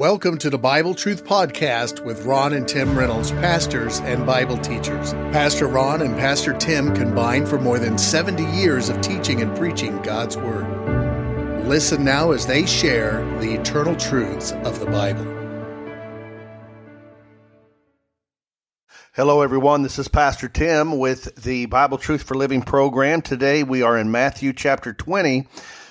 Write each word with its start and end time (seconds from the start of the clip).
Welcome 0.00 0.38
to 0.38 0.48
the 0.48 0.56
Bible 0.56 0.94
Truth 0.94 1.26
Podcast 1.26 2.02
with 2.02 2.24
Ron 2.24 2.54
and 2.54 2.66
Tim 2.66 2.98
Reynolds, 2.98 3.32
pastors 3.32 4.00
and 4.00 4.24
Bible 4.24 4.56
teachers. 4.56 5.12
Pastor 5.12 5.66
Ron 5.66 6.00
and 6.00 6.16
Pastor 6.16 6.54
Tim 6.54 6.94
combined 6.94 7.46
for 7.46 7.60
more 7.60 7.78
than 7.78 7.98
70 7.98 8.42
years 8.58 8.88
of 8.88 8.98
teaching 9.02 9.42
and 9.42 9.54
preaching 9.58 10.00
God's 10.00 10.38
Word. 10.38 11.66
Listen 11.66 12.02
now 12.02 12.32
as 12.32 12.46
they 12.46 12.64
share 12.64 13.22
the 13.40 13.52
eternal 13.52 13.94
truths 13.94 14.52
of 14.64 14.80
the 14.80 14.86
Bible. 14.86 15.26
Hello, 19.12 19.42
everyone. 19.42 19.82
This 19.82 19.98
is 19.98 20.08
Pastor 20.08 20.48
Tim 20.48 20.96
with 20.98 21.34
the 21.42 21.66
Bible 21.66 21.98
Truth 21.98 22.22
for 22.22 22.36
Living 22.36 22.62
program. 22.62 23.20
Today 23.20 23.62
we 23.62 23.82
are 23.82 23.98
in 23.98 24.10
Matthew 24.10 24.54
chapter 24.54 24.94
20 24.94 25.46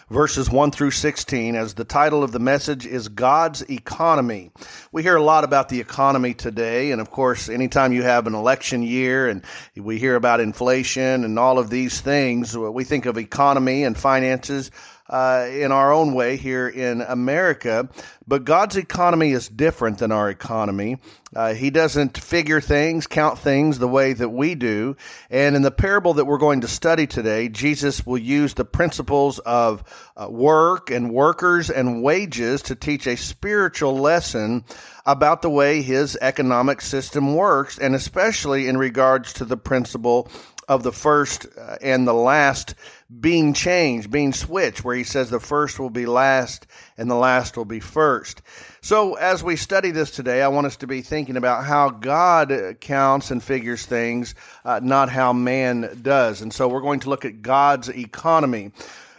verses 0.10 0.50
1 0.50 0.72
through 0.72 0.92
16, 0.92 1.56
as 1.56 1.76
the 1.76 1.84
title 1.84 2.24
of 2.24 2.32
the 2.32 2.40
message 2.40 2.86
is 2.86 3.08
God's 3.10 3.62
Economy. 3.70 4.52
We 4.92 5.04
hear 5.04 5.16
a 5.16 5.24
lot 5.24 5.44
about 5.44 5.70
the 5.70 5.80
economy 5.80 6.34
today, 6.34 6.92
and 6.92 7.00
of 7.00 7.12
course, 7.12 7.48
anytime 7.48 7.94
you 7.94 8.02
have 8.02 8.26
an 8.26 8.34
election 8.34 8.82
year 8.82 9.28
and 9.28 9.44
we 9.76 10.00
hear 10.00 10.16
about 10.16 10.40
inflation 10.40 11.24
and 11.24 11.38
all 11.38 11.60
of 11.60 11.70
these 11.70 12.02
things, 12.02 12.58
we 12.58 12.84
think 12.84 13.06
of 13.06 13.18
economy 13.18 13.84
and 13.84 13.96
finances 13.96 14.72
uh, 15.10 15.48
in 15.52 15.72
our 15.72 15.92
own 15.92 16.14
way 16.14 16.38
here 16.38 16.68
in 16.68 17.02
America. 17.02 17.90
But 18.28 18.46
God's 18.46 18.78
economy 18.78 19.32
is 19.32 19.50
different 19.50 19.98
than 19.98 20.12
our 20.12 20.30
economy. 20.30 20.98
Uh, 21.36 21.54
he 21.54 21.72
doesn't 21.72 22.18
figure 22.18 22.62
things, 22.62 23.08
count 23.08 23.40
things 23.40 23.80
the 23.80 23.88
way 23.88 24.14
that 24.14 24.30
we 24.30 24.56
do. 24.56 24.96
And 25.30 25.56
in 25.56 25.62
the 25.64 25.72
parable 25.72 26.16
that 26.16 26.26
we're 26.26 26.38
going 26.38 26.62
to 26.62 26.68
study 26.68 27.08
today, 27.08 27.50
Jesus 27.50 28.06
will 28.06 28.20
use 28.20 28.54
the 28.54 28.66
principles 28.66 29.40
of 29.40 29.84
uh, 30.16 30.28
work 30.30 30.92
and 30.92 31.12
workers 31.12 31.70
and 31.70 32.04
wages 32.04 32.64
to 32.64 32.76
teach 32.76 33.08
a 33.08 33.18
spiritual 33.18 33.98
lesson 33.98 34.64
about 35.06 35.42
the 35.42 35.50
way 35.50 35.82
his 35.82 36.18
economic 36.22 36.82
system 36.82 37.34
works, 37.34 37.80
and 37.80 37.96
especially 37.96 38.68
in 38.68 38.78
regards 38.78 39.34
to 39.34 39.46
the 39.46 39.58
principle 39.58 40.30
of 40.70 40.84
the 40.84 40.92
first 40.92 41.48
uh, 41.58 41.78
and 41.82 42.08
the 42.08 42.14
last 42.14 42.76
being 43.20 43.54
changed, 43.54 44.12
being 44.12 44.32
switched, 44.32 44.86
where 44.86 44.96
he 44.96 45.04
says 45.04 45.32
the 45.32 45.40
first 45.40 45.80
will 45.80 45.90
be 45.90 46.06
last 46.06 46.68
and 46.96 47.10
the 47.10 47.16
last 47.16 47.58
will 47.58 47.66
be 47.66 47.80
first. 47.80 48.44
So, 48.82 49.16
as 49.16 49.44
we 49.44 49.56
study 49.56 49.90
this 49.90 50.12
today, 50.12 50.44
I 50.44 50.48
want 50.50 50.68
us 50.68 50.78
to 50.78 50.88
be 50.88 51.02
thinking 51.02 51.38
about 51.38 51.66
how 51.66 51.90
God 51.90 52.78
counts 52.80 53.32
and 53.32 53.44
figures 53.44 53.86
things, 53.86 54.36
uh, 54.64 54.80
not 54.82 55.10
how 55.10 55.34
man 55.34 56.00
does. 56.04 56.42
And 56.42 56.54
so, 56.54 56.68
we're 56.68 56.82
going 56.82 57.02
to 57.02 57.10
look 57.10 57.26
at 57.26 57.42
God's 57.42 57.90
economy. 57.90 58.72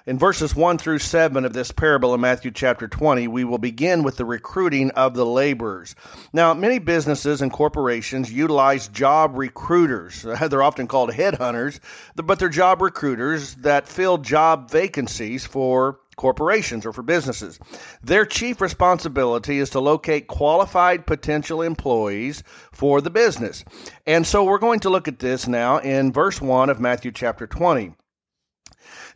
In 0.06 0.18
verses 0.18 0.56
1 0.56 0.78
through 0.78 1.00
7 1.00 1.44
of 1.44 1.52
this 1.52 1.72
parable 1.72 2.14
in 2.14 2.22
Matthew 2.22 2.50
chapter 2.50 2.88
20, 2.88 3.28
we 3.28 3.44
will 3.44 3.58
begin 3.58 4.02
with 4.02 4.16
the 4.16 4.24
recruiting 4.24 4.90
of 4.92 5.12
the 5.12 5.26
laborers. 5.26 5.94
Now, 6.32 6.54
many 6.54 6.78
businesses 6.78 7.42
and 7.42 7.52
corporations 7.52 8.32
utilize 8.32 8.88
job 8.88 9.36
recruiters. 9.36 10.22
They're 10.48 10.62
often 10.62 10.86
called 10.86 11.10
headhunters, 11.10 11.80
but 12.16 12.38
they're 12.38 12.48
job 12.48 12.80
recruiters 12.80 13.56
that 13.56 13.88
fill 13.88 14.16
job 14.16 14.70
vacancies 14.70 15.44
for 15.44 16.00
corporations 16.16 16.86
or 16.86 16.92
for 16.94 17.02
businesses. 17.02 17.58
Their 18.02 18.24
chief 18.24 18.62
responsibility 18.62 19.58
is 19.58 19.70
to 19.70 19.80
locate 19.80 20.28
qualified 20.28 21.06
potential 21.06 21.60
employees 21.60 22.42
for 22.72 23.02
the 23.02 23.10
business. 23.10 23.64
And 24.06 24.26
so 24.26 24.44
we're 24.44 24.58
going 24.58 24.80
to 24.80 24.90
look 24.90 25.08
at 25.08 25.18
this 25.18 25.46
now 25.46 25.78
in 25.78 26.12
verse 26.12 26.40
1 26.40 26.70
of 26.70 26.80
Matthew 26.80 27.12
chapter 27.12 27.46
20. 27.46 27.94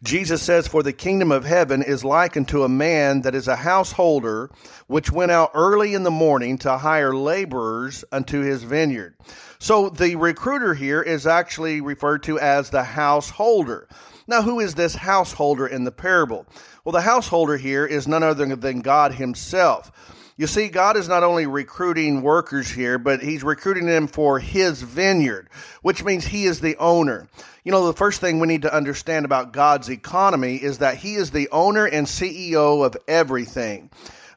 Jesus 0.05 0.43
says, 0.43 0.69
For 0.69 0.83
the 0.83 0.93
kingdom 0.93 1.33
of 1.33 1.47
heaven 1.47 1.83
is 1.83 2.05
likened 2.05 2.49
to 2.49 2.63
a 2.63 2.69
man 2.69 3.23
that 3.23 3.35
is 3.35 3.49
a 3.49 3.57
householder, 3.57 4.51
which 4.87 5.11
went 5.11 5.33
out 5.33 5.51
early 5.55 5.95
in 5.95 6.03
the 6.03 6.11
morning 6.11 6.59
to 6.59 6.77
hire 6.77 7.17
laborers 7.17 8.05
unto 8.13 8.43
his 8.43 8.63
vineyard. 8.65 9.17
So 9.59 9.89
the 9.89 10.17
recruiter 10.17 10.75
here 10.75 11.01
is 11.01 11.27
actually 11.27 11.81
referred 11.81 12.23
to 12.25 12.39
as 12.39 12.69
the 12.69 12.85
householder. 12.85 13.89
Now, 14.27 14.43
who 14.43 14.61
is 14.61 14.75
this 14.75 14.95
householder 14.95 15.67
in 15.67 15.85
the 15.85 15.93
parable? 15.93 16.47
Well, 16.85 16.93
the 16.93 17.01
householder 17.01 17.57
here 17.57 17.87
is 17.87 18.07
none 18.07 18.23
other 18.23 18.57
than 18.57 18.81
God 18.81 19.15
Himself. 19.15 19.91
You 20.37 20.49
see, 20.49 20.69
God 20.69 20.97
is 20.97 21.09
not 21.09 21.23
only 21.23 21.47
recruiting 21.47 22.21
workers 22.21 22.69
here, 22.69 22.99
but 22.99 23.23
He's 23.23 23.45
recruiting 23.45 23.87
them 23.87 24.09
for 24.09 24.41
His 24.41 24.83
vineyard, 24.83 25.49
which 25.83 26.03
means 26.03 26.27
He 26.27 26.47
is 26.47 26.61
the 26.61 26.77
owner. 26.79 27.29
You 27.63 27.71
know, 27.71 27.87
the 27.87 27.93
first 27.93 28.21
thing 28.21 28.41
we 28.41 28.49
need 28.49 28.63
to 28.63 28.75
understand 28.75 29.25
about 29.25 29.53
God's 29.53 29.89
economy 29.89 30.57
is 30.57 30.79
that 30.79 30.97
He 30.97 31.15
is 31.15 31.31
the 31.31 31.49
owner 31.51 31.87
and 31.87 32.09
CEO 32.09 32.85
of 32.85 32.97
everything. 33.07 33.91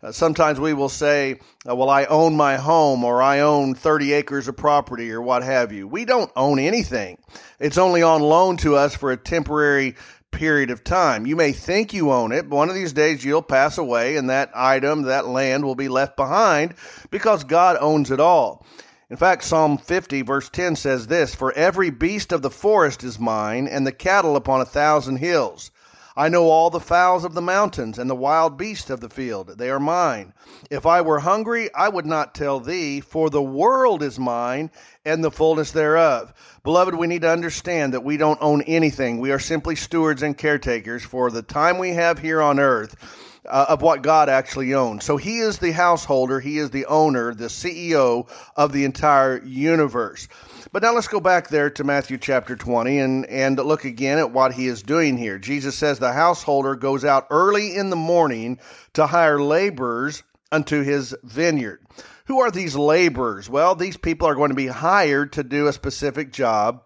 Uh, 0.03 0.12
sometimes 0.12 0.59
we 0.59 0.74
will 0.74 0.90
say, 0.90 1.40
uh, 1.68 1.75
well, 1.75 1.90
I 1.90 2.06
own 2.06 2.38
my 2.38 2.58
home 2.58 3.03
or 3.03 3.24
I 3.24 3.40
own 3.40 3.74
30 3.74 4.14
acres 4.14 4.47
of 4.47 4.56
property 4.56 5.12
or 5.12 5.22
what 5.22 5.41
have 5.41 5.72
you. 5.72 5.88
We 5.88 6.06
don't 6.06 6.31
own 6.35 6.59
anything. 6.59 7.18
It's 7.59 7.79
only 7.79 8.03
on 8.03 8.22
loan 8.22 8.58
to 8.58 8.75
us 8.75 8.96
for 8.96 9.12
a 9.12 9.18
temporary 9.18 9.96
period 10.31 10.69
of 10.69 10.83
time. 10.83 11.25
You 11.25 11.35
may 11.35 11.51
think 11.51 11.93
you 11.93 12.11
own 12.11 12.31
it, 12.31 12.49
but 12.49 12.55
one 12.55 12.69
of 12.69 12.75
these 12.75 12.93
days 12.93 13.23
you'll 13.23 13.41
pass 13.41 13.77
away 13.77 14.17
and 14.17 14.29
that 14.29 14.51
item, 14.53 15.03
that 15.03 15.27
land 15.27 15.65
will 15.65 15.75
be 15.75 15.88
left 15.88 16.15
behind 16.15 16.73
because 17.09 17.43
God 17.43 17.77
owns 17.79 18.11
it 18.11 18.19
all. 18.19 18.66
In 19.09 19.16
fact, 19.17 19.45
Psalm 19.45 19.77
50, 19.77 20.21
verse 20.23 20.49
10 20.49 20.75
says 20.75 21.07
this 21.07 21.33
For 21.33 21.53
every 21.53 21.89
beast 21.89 22.31
of 22.31 22.41
the 22.41 22.49
forest 22.49 23.03
is 23.03 23.19
mine, 23.19 23.67
and 23.67 23.87
the 23.87 23.93
cattle 23.93 24.35
upon 24.35 24.59
a 24.59 24.66
thousand 24.66 25.17
hills. 25.17 25.71
I 26.17 26.29
know 26.29 26.50
all 26.50 26.72
the 26.72 26.79
fowls 26.79 27.23
of 27.23 27.35
the 27.35 27.44
mountains 27.44 28.00
and 28.00 28.09
the 28.09 28.16
wild 28.16 28.57
beasts 28.57 28.89
of 28.89 29.01
the 29.01 29.09
field. 29.09 29.59
They 29.59 29.69
are 29.69 29.79
mine. 29.79 30.33
If 30.72 30.88
I 30.88 31.01
were 31.01 31.19
hungry, 31.19 31.69
I 31.75 31.89
would 31.89 32.07
not 32.07 32.33
tell 32.33 32.59
thee, 32.59 33.01
for 33.01 33.29
the 33.29 33.41
world 33.41 34.01
is 34.01 34.17
mine 34.17 34.72
and 35.05 35.23
the 35.23 35.29
fullness 35.29 35.69
thereof. 35.69 36.33
Beloved, 36.63 36.95
we 36.95 37.05
need 37.05 37.22
to 37.22 37.29
understand 37.29 37.94
that 37.94 38.03
we 38.03 38.17
don't 38.17 38.41
own 38.41 38.63
anything. 38.63 39.19
We 39.19 39.31
are 39.31 39.38
simply 39.38 39.75
stewards 39.75 40.23
and 40.23 40.35
caretakers 40.35 41.03
for 41.03 41.29
the 41.29 41.44
time 41.44 41.78
we 41.78 41.91
have 41.91 42.17
here 42.17 42.41
on 42.41 42.59
earth. 42.59 42.95
Uh, 43.47 43.66
of 43.69 43.81
what 43.81 44.01
God 44.01 44.28
actually 44.28 44.73
owns. 44.73 45.05
So 45.05 45.16
he 45.16 45.39
is 45.39 45.59
the 45.59 45.72
householder, 45.72 46.41
he 46.41 46.57
is 46.57 46.72
the 46.72 46.85
owner, 46.88 47.34
the 47.34 47.45
CEO 47.45 48.29
of 48.57 48.73
the 48.73 48.84
entire 48.84 49.41
universe. 49.41 50.28
But 50.72 50.83
now 50.83 50.94
let's 50.94 51.07
go 51.07 51.19
back 51.19 51.47
there 51.47 51.69
to 51.72 51.83
Matthew 51.83 52.17
chapter 52.17 52.55
20 52.55 53.00
and, 53.00 53.25
and 53.28 53.57
look 53.57 53.85
again 53.85 54.17
at 54.17 54.31
what 54.31 54.53
he 54.53 54.67
is 54.67 54.83
doing 54.83 55.17
here. 55.17 55.39
Jesus 55.39 55.75
says 55.75 56.00
the 56.00 56.11
householder 56.11 56.75
goes 56.75 57.05
out 57.05 57.28
early 57.29 57.75
in 57.75 57.89
the 57.89 57.95
morning 57.95 58.59
to 58.94 59.07
hire 59.07 59.41
laborers 59.41 60.23
unto 60.51 60.83
his 60.83 61.16
vineyard. 61.23 61.85
Who 62.25 62.41
are 62.41 62.51
these 62.51 62.75
laborers? 62.75 63.50
Well, 63.50 63.75
these 63.75 63.97
people 63.97 64.28
are 64.28 64.35
going 64.35 64.50
to 64.50 64.55
be 64.55 64.67
hired 64.67 65.33
to 65.33 65.44
do 65.44 65.67
a 65.67 65.73
specific 65.73 66.31
job. 66.33 66.84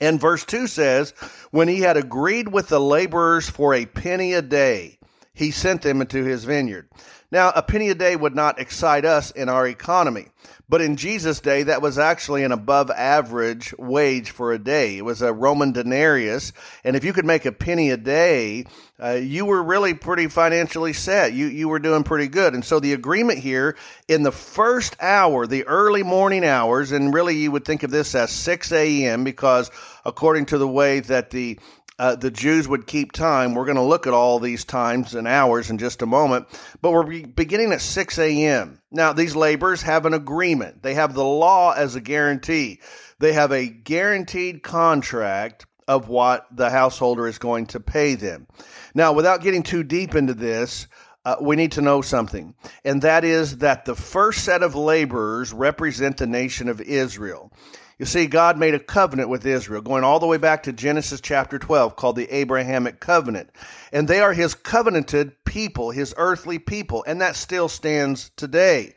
And 0.00 0.20
verse 0.20 0.44
2 0.44 0.66
says, 0.66 1.12
When 1.50 1.68
he 1.68 1.80
had 1.80 1.96
agreed 1.96 2.48
with 2.48 2.68
the 2.68 2.80
laborers 2.80 3.48
for 3.48 3.74
a 3.74 3.86
penny 3.86 4.32
a 4.32 4.42
day, 4.42 4.98
he 5.34 5.50
sent 5.50 5.82
them 5.82 6.00
into 6.00 6.24
his 6.24 6.44
vineyard. 6.44 6.88
Now, 7.30 7.52
a 7.54 7.62
penny 7.62 7.88
a 7.90 7.94
day 7.94 8.14
would 8.14 8.34
not 8.34 8.60
excite 8.60 9.04
us 9.04 9.30
in 9.32 9.48
our 9.48 9.66
economy, 9.66 10.28
but 10.68 10.80
in 10.80 10.96
Jesus' 10.96 11.40
day, 11.40 11.64
that 11.64 11.82
was 11.82 11.98
actually 11.98 12.42
an 12.42 12.52
above 12.52 12.90
average 12.90 13.74
wage 13.78 14.30
for 14.30 14.52
a 14.52 14.58
day. 14.58 14.96
It 14.96 15.04
was 15.04 15.20
a 15.20 15.32
Roman 15.32 15.72
denarius, 15.72 16.52
and 16.84 16.96
if 16.96 17.04
you 17.04 17.12
could 17.12 17.26
make 17.26 17.44
a 17.44 17.52
penny 17.52 17.90
a 17.90 17.96
day, 17.96 18.64
uh, 19.02 19.10
you 19.10 19.44
were 19.44 19.62
really 19.62 19.92
pretty 19.92 20.28
financially 20.28 20.92
set. 20.92 21.32
You 21.32 21.46
you 21.46 21.68
were 21.68 21.78
doing 21.78 22.02
pretty 22.02 22.28
good, 22.28 22.54
and 22.54 22.64
so 22.64 22.80
the 22.80 22.94
agreement 22.94 23.40
here 23.40 23.76
in 24.08 24.22
the 24.22 24.32
first 24.32 24.96
hour, 25.00 25.46
the 25.46 25.66
early 25.66 26.02
morning 26.02 26.44
hours, 26.44 26.92
and 26.92 27.12
really 27.12 27.36
you 27.36 27.50
would 27.50 27.64
think 27.64 27.82
of 27.82 27.90
this 27.90 28.14
as 28.14 28.30
six 28.30 28.72
a.m. 28.72 29.24
because 29.24 29.70
according 30.04 30.46
to 30.46 30.58
the 30.58 30.68
way 30.68 31.00
that 31.00 31.30
the 31.30 31.58
uh, 31.98 32.16
the 32.16 32.30
Jews 32.30 32.66
would 32.66 32.86
keep 32.86 33.12
time. 33.12 33.54
We're 33.54 33.64
going 33.64 33.76
to 33.76 33.82
look 33.82 34.06
at 34.06 34.12
all 34.12 34.40
these 34.40 34.64
times 34.64 35.14
and 35.14 35.28
hours 35.28 35.70
in 35.70 35.78
just 35.78 36.02
a 36.02 36.06
moment, 36.06 36.46
but 36.82 36.90
we're 36.90 37.26
beginning 37.26 37.72
at 37.72 37.80
6 37.80 38.18
a.m. 38.18 38.80
Now, 38.90 39.12
these 39.12 39.36
laborers 39.36 39.82
have 39.82 40.06
an 40.06 40.14
agreement, 40.14 40.82
they 40.82 40.94
have 40.94 41.14
the 41.14 41.24
law 41.24 41.72
as 41.72 41.94
a 41.94 42.00
guarantee. 42.00 42.80
They 43.20 43.32
have 43.32 43.52
a 43.52 43.68
guaranteed 43.68 44.62
contract 44.62 45.66
of 45.86 46.08
what 46.08 46.46
the 46.50 46.68
householder 46.70 47.28
is 47.28 47.38
going 47.38 47.66
to 47.66 47.80
pay 47.80 48.16
them. 48.16 48.46
Now, 48.94 49.12
without 49.12 49.40
getting 49.40 49.62
too 49.62 49.84
deep 49.84 50.14
into 50.14 50.34
this, 50.34 50.88
uh, 51.24 51.36
we 51.40 51.56
need 51.56 51.72
to 51.72 51.80
know 51.80 52.02
something, 52.02 52.54
and 52.84 53.00
that 53.02 53.24
is 53.24 53.58
that 53.58 53.84
the 53.84 53.94
first 53.94 54.44
set 54.44 54.62
of 54.62 54.74
laborers 54.74 55.52
represent 55.52 56.18
the 56.18 56.26
nation 56.26 56.68
of 56.68 56.80
Israel. 56.82 57.50
You 57.98 58.06
see, 58.06 58.26
God 58.26 58.58
made 58.58 58.74
a 58.74 58.80
covenant 58.80 59.28
with 59.28 59.46
Israel, 59.46 59.80
going 59.80 60.02
all 60.02 60.18
the 60.18 60.26
way 60.26 60.36
back 60.36 60.64
to 60.64 60.72
Genesis 60.72 61.20
chapter 61.20 61.58
12, 61.60 61.94
called 61.94 62.16
the 62.16 62.28
Abrahamic 62.34 62.98
covenant. 62.98 63.50
And 63.92 64.08
they 64.08 64.20
are 64.20 64.32
his 64.32 64.54
covenanted 64.54 65.44
people, 65.44 65.92
his 65.92 66.12
earthly 66.16 66.58
people, 66.58 67.04
and 67.06 67.20
that 67.20 67.36
still 67.36 67.68
stands 67.68 68.30
today. 68.36 68.94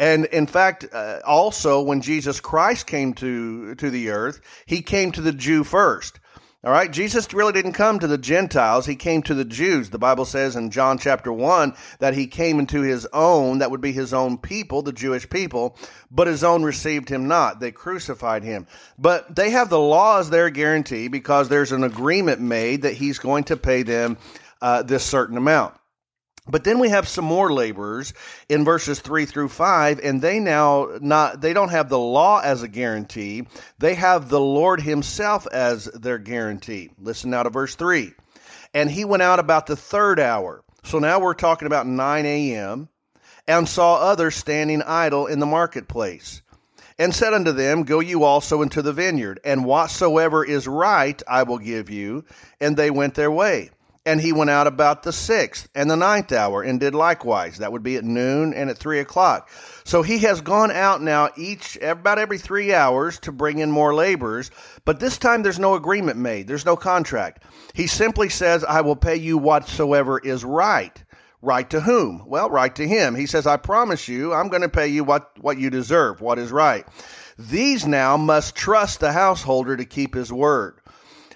And 0.00 0.24
in 0.26 0.48
fact, 0.48 0.86
uh, 0.92 1.20
also 1.24 1.80
when 1.80 2.00
Jesus 2.00 2.40
Christ 2.40 2.88
came 2.88 3.14
to, 3.14 3.76
to 3.76 3.90
the 3.90 4.10
earth, 4.10 4.40
he 4.66 4.82
came 4.82 5.12
to 5.12 5.20
the 5.20 5.32
Jew 5.32 5.62
first. 5.62 6.18
All 6.64 6.72
right, 6.72 6.90
Jesus 6.90 7.30
really 7.34 7.52
didn't 7.52 7.74
come 7.74 7.98
to 7.98 8.06
the 8.06 8.16
Gentiles, 8.16 8.86
he 8.86 8.96
came 8.96 9.22
to 9.24 9.34
the 9.34 9.44
Jews. 9.44 9.90
The 9.90 9.98
Bible 9.98 10.24
says 10.24 10.56
in 10.56 10.70
John 10.70 10.96
chapter 10.96 11.30
1 11.30 11.74
that 11.98 12.14
he 12.14 12.26
came 12.26 12.58
into 12.58 12.80
his 12.80 13.06
own, 13.12 13.58
that 13.58 13.70
would 13.70 13.82
be 13.82 13.92
his 13.92 14.14
own 14.14 14.38
people, 14.38 14.80
the 14.80 14.90
Jewish 14.90 15.28
people, 15.28 15.76
but 16.10 16.26
his 16.26 16.42
own 16.42 16.62
received 16.62 17.10
him 17.10 17.28
not. 17.28 17.60
They 17.60 17.70
crucified 17.70 18.44
him. 18.44 18.66
But 18.98 19.36
they 19.36 19.50
have 19.50 19.68
the 19.68 19.78
law 19.78 20.20
as 20.20 20.30
their 20.30 20.48
guarantee 20.48 21.08
because 21.08 21.50
there's 21.50 21.72
an 21.72 21.84
agreement 21.84 22.40
made 22.40 22.80
that 22.80 22.94
he's 22.94 23.18
going 23.18 23.44
to 23.44 23.58
pay 23.58 23.82
them 23.82 24.16
uh, 24.62 24.84
this 24.84 25.04
certain 25.04 25.36
amount. 25.36 25.74
But 26.46 26.64
then 26.64 26.78
we 26.78 26.90
have 26.90 27.08
some 27.08 27.24
more 27.24 27.52
laborers 27.52 28.12
in 28.50 28.66
verses 28.66 29.00
3 29.00 29.24
through 29.24 29.48
5 29.48 29.98
and 30.00 30.20
they 30.20 30.40
now 30.40 30.88
not 31.00 31.40
they 31.40 31.54
don't 31.54 31.70
have 31.70 31.88
the 31.88 31.98
law 31.98 32.40
as 32.40 32.62
a 32.62 32.68
guarantee. 32.68 33.46
They 33.78 33.94
have 33.94 34.28
the 34.28 34.40
Lord 34.40 34.82
himself 34.82 35.46
as 35.50 35.86
their 35.86 36.18
guarantee. 36.18 36.90
Listen 36.98 37.30
now 37.30 37.44
to 37.44 37.50
verse 37.50 37.76
3. 37.76 38.12
And 38.74 38.90
he 38.90 39.06
went 39.06 39.22
out 39.22 39.38
about 39.38 39.66
the 39.66 39.76
third 39.76 40.20
hour. 40.20 40.62
So 40.82 40.98
now 40.98 41.18
we're 41.18 41.34
talking 41.34 41.66
about 41.66 41.86
9 41.86 42.26
a.m. 42.26 42.90
and 43.48 43.66
saw 43.66 43.96
others 43.96 44.34
standing 44.34 44.82
idle 44.82 45.26
in 45.26 45.38
the 45.38 45.46
marketplace. 45.46 46.42
And 46.98 47.12
said 47.12 47.34
unto 47.34 47.50
them, 47.50 47.82
Go 47.82 47.98
you 47.98 48.22
also 48.22 48.62
into 48.62 48.80
the 48.80 48.92
vineyard, 48.92 49.40
and 49.44 49.64
whatsoever 49.64 50.44
is 50.44 50.68
right 50.68 51.20
I 51.26 51.42
will 51.42 51.58
give 51.58 51.90
you. 51.90 52.24
And 52.60 52.76
they 52.76 52.90
went 52.90 53.14
their 53.14 53.32
way. 53.32 53.70
And 54.06 54.20
he 54.20 54.32
went 54.32 54.50
out 54.50 54.66
about 54.66 55.02
the 55.02 55.12
sixth 55.14 55.66
and 55.74 55.90
the 55.90 55.96
ninth 55.96 56.30
hour 56.30 56.62
and 56.62 56.78
did 56.78 56.94
likewise. 56.94 57.58
That 57.58 57.72
would 57.72 57.82
be 57.82 57.96
at 57.96 58.04
noon 58.04 58.52
and 58.52 58.68
at 58.68 58.76
three 58.76 59.00
o'clock. 59.00 59.48
So 59.84 60.02
he 60.02 60.18
has 60.18 60.42
gone 60.42 60.70
out 60.70 61.00
now 61.00 61.30
each, 61.38 61.78
about 61.80 62.18
every 62.18 62.36
three 62.36 62.74
hours 62.74 63.18
to 63.20 63.32
bring 63.32 63.60
in 63.60 63.70
more 63.70 63.94
laborers. 63.94 64.50
But 64.84 65.00
this 65.00 65.16
time 65.16 65.42
there's 65.42 65.58
no 65.58 65.74
agreement 65.74 66.18
made. 66.18 66.46
There's 66.46 66.66
no 66.66 66.76
contract. 66.76 67.44
He 67.72 67.86
simply 67.86 68.28
says, 68.28 68.62
I 68.62 68.82
will 68.82 68.96
pay 68.96 69.16
you 69.16 69.38
whatsoever 69.38 70.18
is 70.18 70.44
right. 70.44 71.02
Right 71.40 71.68
to 71.70 71.80
whom? 71.80 72.24
Well, 72.26 72.50
right 72.50 72.74
to 72.76 72.86
him. 72.86 73.14
He 73.14 73.26
says, 73.26 73.46
I 73.46 73.56
promise 73.56 74.08
you, 74.08 74.34
I'm 74.34 74.48
going 74.48 74.62
to 74.62 74.68
pay 74.68 74.88
you 74.88 75.04
what, 75.04 75.30
what 75.40 75.58
you 75.58 75.70
deserve, 75.70 76.20
what 76.20 76.38
is 76.38 76.52
right. 76.52 76.86
These 77.38 77.86
now 77.86 78.16
must 78.16 78.54
trust 78.54 79.00
the 79.00 79.12
householder 79.12 79.76
to 79.76 79.84
keep 79.84 80.14
his 80.14 80.32
word. 80.32 80.80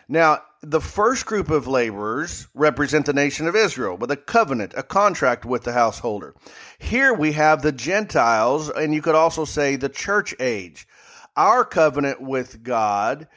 Now, 0.08 0.42
the 0.62 0.80
first 0.80 1.24
group 1.24 1.50
of 1.50 1.68
laborers 1.68 2.48
represent 2.52 3.06
the 3.06 3.12
nation 3.12 3.46
of 3.46 3.54
Israel 3.54 3.96
with 3.96 4.10
a 4.10 4.16
covenant, 4.16 4.74
a 4.76 4.82
contract 4.82 5.44
with 5.44 5.62
the 5.62 5.72
householder. 5.72 6.34
Here 6.78 7.14
we 7.14 7.32
have 7.32 7.62
the 7.62 7.72
Gentiles, 7.72 8.68
and 8.68 8.92
you 8.92 9.00
could 9.00 9.14
also 9.14 9.44
say 9.44 9.76
the 9.76 9.88
church 9.88 10.34
age. 10.40 10.88
Our 11.36 11.64
covenant 11.64 12.20
with 12.20 12.64
God 12.64 13.28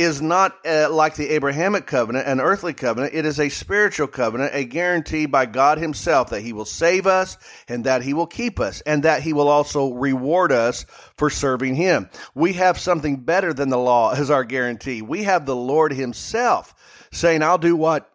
is 0.00 0.22
not 0.22 0.56
uh, 0.66 0.88
like 0.90 1.14
the 1.14 1.30
Abrahamic 1.30 1.86
covenant, 1.86 2.26
an 2.26 2.40
earthly 2.40 2.72
covenant. 2.72 3.14
It 3.14 3.26
is 3.26 3.38
a 3.38 3.48
spiritual 3.48 4.06
covenant, 4.06 4.54
a 4.54 4.64
guarantee 4.64 5.26
by 5.26 5.46
God 5.46 5.78
Himself 5.78 6.30
that 6.30 6.40
He 6.40 6.52
will 6.52 6.64
save 6.64 7.06
us 7.06 7.36
and 7.68 7.84
that 7.84 8.02
He 8.02 8.14
will 8.14 8.26
keep 8.26 8.58
us 8.58 8.80
and 8.82 9.02
that 9.02 9.22
He 9.22 9.32
will 9.32 9.48
also 9.48 9.92
reward 9.92 10.52
us 10.52 10.86
for 11.16 11.28
serving 11.28 11.74
Him. 11.74 12.08
We 12.34 12.54
have 12.54 12.78
something 12.78 13.18
better 13.18 13.52
than 13.52 13.68
the 13.68 13.78
law 13.78 14.12
as 14.12 14.30
our 14.30 14.44
guarantee. 14.44 15.02
We 15.02 15.24
have 15.24 15.46
the 15.46 15.56
Lord 15.56 15.92
Himself 15.92 16.74
saying, 17.12 17.42
I'll 17.42 17.58
do 17.58 17.76
what 17.76 18.10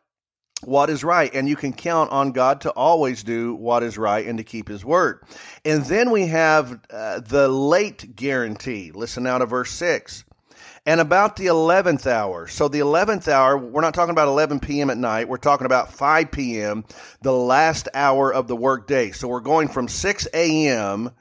what 0.63 0.89
is 0.89 1.03
right. 1.03 1.31
And 1.33 1.47
you 1.47 1.55
can 1.55 1.73
count 1.73 2.11
on 2.11 2.31
God 2.31 2.61
to 2.61 2.71
always 2.71 3.23
do 3.23 3.53
what 3.53 3.83
is 3.83 3.97
right 3.97 4.25
and 4.25 4.37
to 4.39 4.43
keep 4.43 4.67
his 4.67 4.83
word. 4.83 5.21
And 5.63 5.83
then 5.85 6.09
we 6.09 6.27
have 6.27 6.79
uh, 6.89 7.19
the 7.19 7.47
late 7.47 8.15
guarantee. 8.15 8.91
Listen 8.91 9.23
now 9.23 9.37
to 9.37 9.45
verse 9.45 9.71
6 9.71 10.23
and 10.85 11.01
about 11.01 11.35
the 11.35 11.47
11th 11.47 12.05
hour. 12.05 12.47
So 12.47 12.67
the 12.67 12.79
11th 12.79 13.27
hour, 13.27 13.57
we're 13.57 13.81
not 13.81 13.93
talking 13.93 14.11
about 14.11 14.27
11 14.27 14.59
p.m. 14.59 14.89
at 14.89 14.97
night. 14.97 15.27
We're 15.27 15.37
talking 15.37 15.65
about 15.65 15.93
5 15.93 16.31
p.m., 16.31 16.85
the 17.21 17.33
last 17.33 17.87
hour 17.93 18.33
of 18.33 18.47
the 18.47 18.55
workday. 18.55 19.11
So 19.11 19.27
we're 19.27 19.39
going 19.39 19.67
from 19.67 19.87
6 19.87 20.27
a.m. 20.33 21.11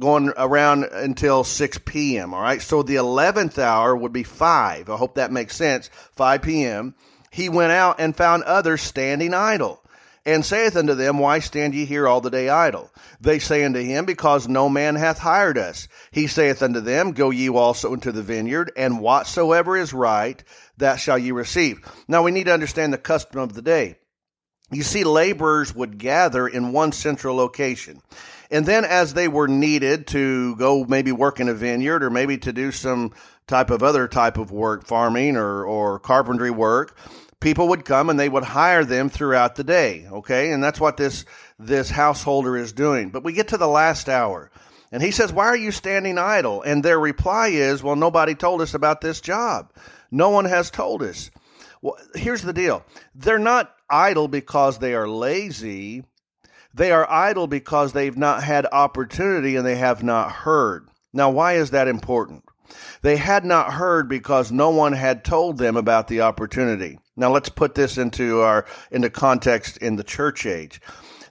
going 0.00 0.32
around 0.36 0.84
until 0.84 1.44
6 1.44 1.78
p.m. 1.84 2.32
All 2.32 2.40
right. 2.40 2.62
So 2.62 2.82
the 2.82 2.96
11th 2.96 3.58
hour 3.58 3.94
would 3.94 4.12
be 4.12 4.22
5. 4.22 4.88
I 4.88 4.96
hope 4.96 5.16
that 5.16 5.32
makes 5.32 5.54
sense. 5.54 5.90
5 6.16 6.42
p.m. 6.42 6.94
He 7.30 7.48
went 7.48 7.72
out 7.72 7.96
and 7.98 8.16
found 8.16 8.44
others 8.44 8.80
standing 8.80 9.34
idle 9.34 9.83
and 10.26 10.44
saith 10.44 10.76
unto 10.76 10.94
them, 10.94 11.18
Why 11.18 11.38
stand 11.38 11.74
ye 11.74 11.84
here 11.84 12.08
all 12.08 12.20
the 12.20 12.30
day 12.30 12.48
idle? 12.48 12.90
They 13.20 13.38
say 13.38 13.64
unto 13.64 13.80
him, 13.80 14.04
Because 14.04 14.48
no 14.48 14.68
man 14.68 14.94
hath 14.94 15.18
hired 15.18 15.58
us. 15.58 15.88
He 16.10 16.26
saith 16.26 16.62
unto 16.62 16.80
them, 16.80 17.12
Go 17.12 17.30
ye 17.30 17.48
also 17.48 17.92
into 17.92 18.12
the 18.12 18.22
vineyard, 18.22 18.72
and 18.76 19.00
whatsoever 19.00 19.76
is 19.76 19.92
right, 19.92 20.42
that 20.78 20.96
shall 20.96 21.18
ye 21.18 21.30
receive. 21.30 21.80
Now 22.08 22.22
we 22.22 22.30
need 22.30 22.44
to 22.44 22.54
understand 22.54 22.92
the 22.92 22.98
custom 22.98 23.40
of 23.40 23.54
the 23.54 23.62
day. 23.62 23.96
You 24.70 24.82
see, 24.82 25.04
laborers 25.04 25.74
would 25.74 25.98
gather 25.98 26.48
in 26.48 26.72
one 26.72 26.92
central 26.92 27.36
location. 27.36 28.00
And 28.50 28.66
then 28.66 28.84
as 28.84 29.14
they 29.14 29.28
were 29.28 29.48
needed 29.48 30.06
to 30.08 30.56
go 30.56 30.84
maybe 30.84 31.12
work 31.12 31.40
in 31.40 31.48
a 31.48 31.54
vineyard 31.54 32.02
or 32.02 32.10
maybe 32.10 32.38
to 32.38 32.52
do 32.52 32.72
some 32.72 33.12
type 33.46 33.70
of 33.70 33.82
other 33.82 34.08
type 34.08 34.38
of 34.38 34.50
work, 34.50 34.86
farming 34.86 35.36
or, 35.36 35.64
or 35.64 35.98
carpentry 35.98 36.50
work, 36.50 36.96
people 37.44 37.68
would 37.68 37.84
come 37.84 38.08
and 38.08 38.18
they 38.18 38.28
would 38.28 38.42
hire 38.42 38.84
them 38.84 39.10
throughout 39.10 39.54
the 39.54 39.62
day 39.62 40.06
okay? 40.10 40.50
And 40.50 40.64
that's 40.64 40.80
what 40.80 40.96
this 40.96 41.26
this 41.58 41.90
householder 41.90 42.56
is 42.56 42.72
doing. 42.72 43.10
But 43.10 43.22
we 43.22 43.34
get 43.34 43.48
to 43.48 43.58
the 43.58 43.68
last 43.68 44.08
hour 44.08 44.50
and 44.90 45.02
he 45.02 45.10
says 45.10 45.30
why 45.30 45.44
are 45.44 45.56
you 45.56 45.70
standing 45.70 46.16
idle? 46.16 46.62
And 46.62 46.82
their 46.82 46.98
reply 46.98 47.48
is 47.48 47.82
well 47.82 47.96
nobody 47.96 48.34
told 48.34 48.62
us 48.62 48.72
about 48.72 49.02
this 49.02 49.20
job. 49.20 49.70
No 50.10 50.30
one 50.30 50.46
has 50.46 50.70
told 50.70 51.02
us. 51.02 51.30
Well 51.82 51.98
here's 52.14 52.42
the 52.42 52.54
deal. 52.54 52.82
They're 53.14 53.38
not 53.38 53.74
idle 53.90 54.26
because 54.26 54.78
they 54.78 54.94
are 54.94 55.06
lazy. 55.06 56.04
They 56.72 56.92
are 56.92 57.08
idle 57.08 57.46
because 57.46 57.92
they've 57.92 58.16
not 58.16 58.42
had 58.42 58.66
opportunity 58.72 59.54
and 59.54 59.66
they 59.66 59.76
have 59.76 60.02
not 60.02 60.32
heard. 60.32 60.88
Now 61.12 61.30
why 61.30 61.54
is 61.56 61.72
that 61.72 61.88
important? 61.88 62.42
They 63.02 63.18
had 63.18 63.44
not 63.44 63.74
heard 63.74 64.08
because 64.08 64.50
no 64.50 64.70
one 64.70 64.94
had 64.94 65.24
told 65.24 65.58
them 65.58 65.76
about 65.76 66.08
the 66.08 66.22
opportunity. 66.22 66.98
Now 67.16 67.30
let's 67.30 67.48
put 67.48 67.74
this 67.74 67.98
into 67.98 68.40
our 68.40 68.66
into 68.90 69.10
context 69.10 69.76
in 69.78 69.96
the 69.96 70.04
church 70.04 70.46
age. 70.46 70.80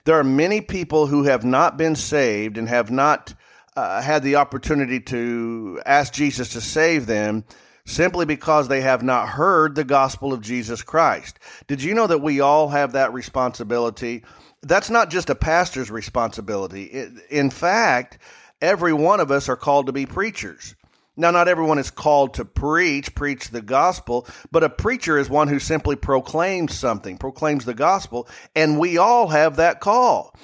There 0.04 0.18
are 0.18 0.24
many 0.24 0.60
people 0.60 1.06
who 1.06 1.24
have 1.24 1.44
not 1.44 1.76
been 1.76 1.96
saved 1.96 2.58
and 2.58 2.68
have 2.68 2.90
not 2.90 3.34
uh, 3.76 4.02
had 4.02 4.22
the 4.22 4.36
opportunity 4.36 5.00
to 5.00 5.80
ask 5.84 6.12
Jesus 6.12 6.50
to 6.50 6.60
save 6.60 7.06
them 7.06 7.44
simply 7.86 8.24
because 8.24 8.68
they 8.68 8.80
have 8.80 9.02
not 9.02 9.28
heard 9.28 9.74
the 9.74 9.84
gospel 9.84 10.32
of 10.32 10.40
Jesus 10.40 10.82
Christ. 10.82 11.38
Did 11.66 11.82
you 11.82 11.94
know 11.94 12.06
that 12.06 12.22
we 12.22 12.40
all 12.40 12.68
have 12.68 12.92
that 12.92 13.12
responsibility? 13.12 14.24
That's 14.62 14.90
not 14.90 15.10
just 15.10 15.28
a 15.28 15.34
pastor's 15.34 15.90
responsibility. 15.90 17.06
In 17.30 17.50
fact, 17.50 18.18
every 18.62 18.94
one 18.94 19.20
of 19.20 19.30
us 19.30 19.48
are 19.48 19.56
called 19.56 19.86
to 19.86 19.92
be 19.92 20.06
preachers. 20.06 20.74
Now, 21.16 21.30
not 21.30 21.46
everyone 21.46 21.78
is 21.78 21.92
called 21.92 22.34
to 22.34 22.44
preach, 22.44 23.14
preach 23.14 23.50
the 23.50 23.62
gospel, 23.62 24.26
but 24.50 24.64
a 24.64 24.68
preacher 24.68 25.16
is 25.16 25.30
one 25.30 25.46
who 25.46 25.60
simply 25.60 25.94
proclaims 25.94 26.74
something, 26.74 27.18
proclaims 27.18 27.64
the 27.64 27.74
gospel, 27.74 28.28
and 28.56 28.80
we 28.80 28.98
all 28.98 29.28
have 29.28 29.56
that 29.56 29.80
call. 29.80 30.34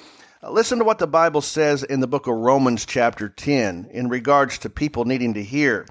Listen 0.49 0.79
to 0.79 0.85
what 0.85 0.97
the 0.97 1.07
Bible 1.07 1.41
says 1.41 1.83
in 1.83 1.99
the 1.99 2.07
book 2.07 2.25
of 2.25 2.35
Romans, 2.35 2.85
chapter 2.85 3.29
10, 3.29 3.89
in 3.91 4.09
regards 4.09 4.57
to 4.59 4.69
people 4.69 5.05
needing 5.05 5.33
to 5.35 5.43
hear. 5.43 5.85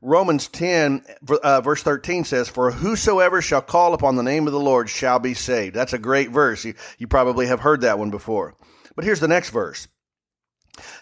Romans 0.00 0.48
10, 0.48 1.04
uh, 1.42 1.60
verse 1.60 1.82
13 1.82 2.24
says, 2.24 2.48
For 2.48 2.70
whosoever 2.70 3.42
shall 3.42 3.60
call 3.60 3.92
upon 3.92 4.16
the 4.16 4.22
name 4.22 4.46
of 4.46 4.52
the 4.52 4.60
Lord 4.60 4.88
shall 4.88 5.18
be 5.18 5.34
saved. 5.34 5.76
That's 5.76 5.92
a 5.92 5.98
great 5.98 6.30
verse. 6.30 6.64
You, 6.64 6.74
you 6.98 7.06
probably 7.06 7.46
have 7.46 7.60
heard 7.60 7.82
that 7.82 7.98
one 7.98 8.10
before. 8.10 8.54
But 8.96 9.04
here's 9.04 9.20
the 9.20 9.28
next 9.28 9.50
verse 9.50 9.88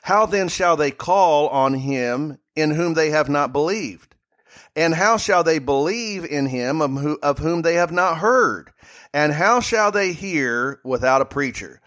How 0.03 0.27
then 0.27 0.49
shall 0.49 0.77
they 0.77 0.91
call 0.91 1.49
on 1.49 1.75
him 1.75 2.39
in 2.61 2.71
whom 2.71 2.95
they 2.95 3.11
have 3.11 3.29
not 3.29 3.53
believed? 3.53 4.15
And 4.77 4.95
how 4.95 5.17
shall 5.17 5.43
they 5.43 5.59
believe 5.59 6.25
in 6.25 6.47
him 6.47 6.81
of, 6.81 7.39
whom 7.39 7.63
they 7.63 7.75
have 7.75 7.93
not 7.93 8.19
heard? 8.19 8.71
And 9.13 9.33
how 9.33 9.61
shall 9.61 9.91
they 9.91 10.13
hear 10.13 10.81
without 10.85 11.21
a 11.21 11.25
preacher? 11.25 11.81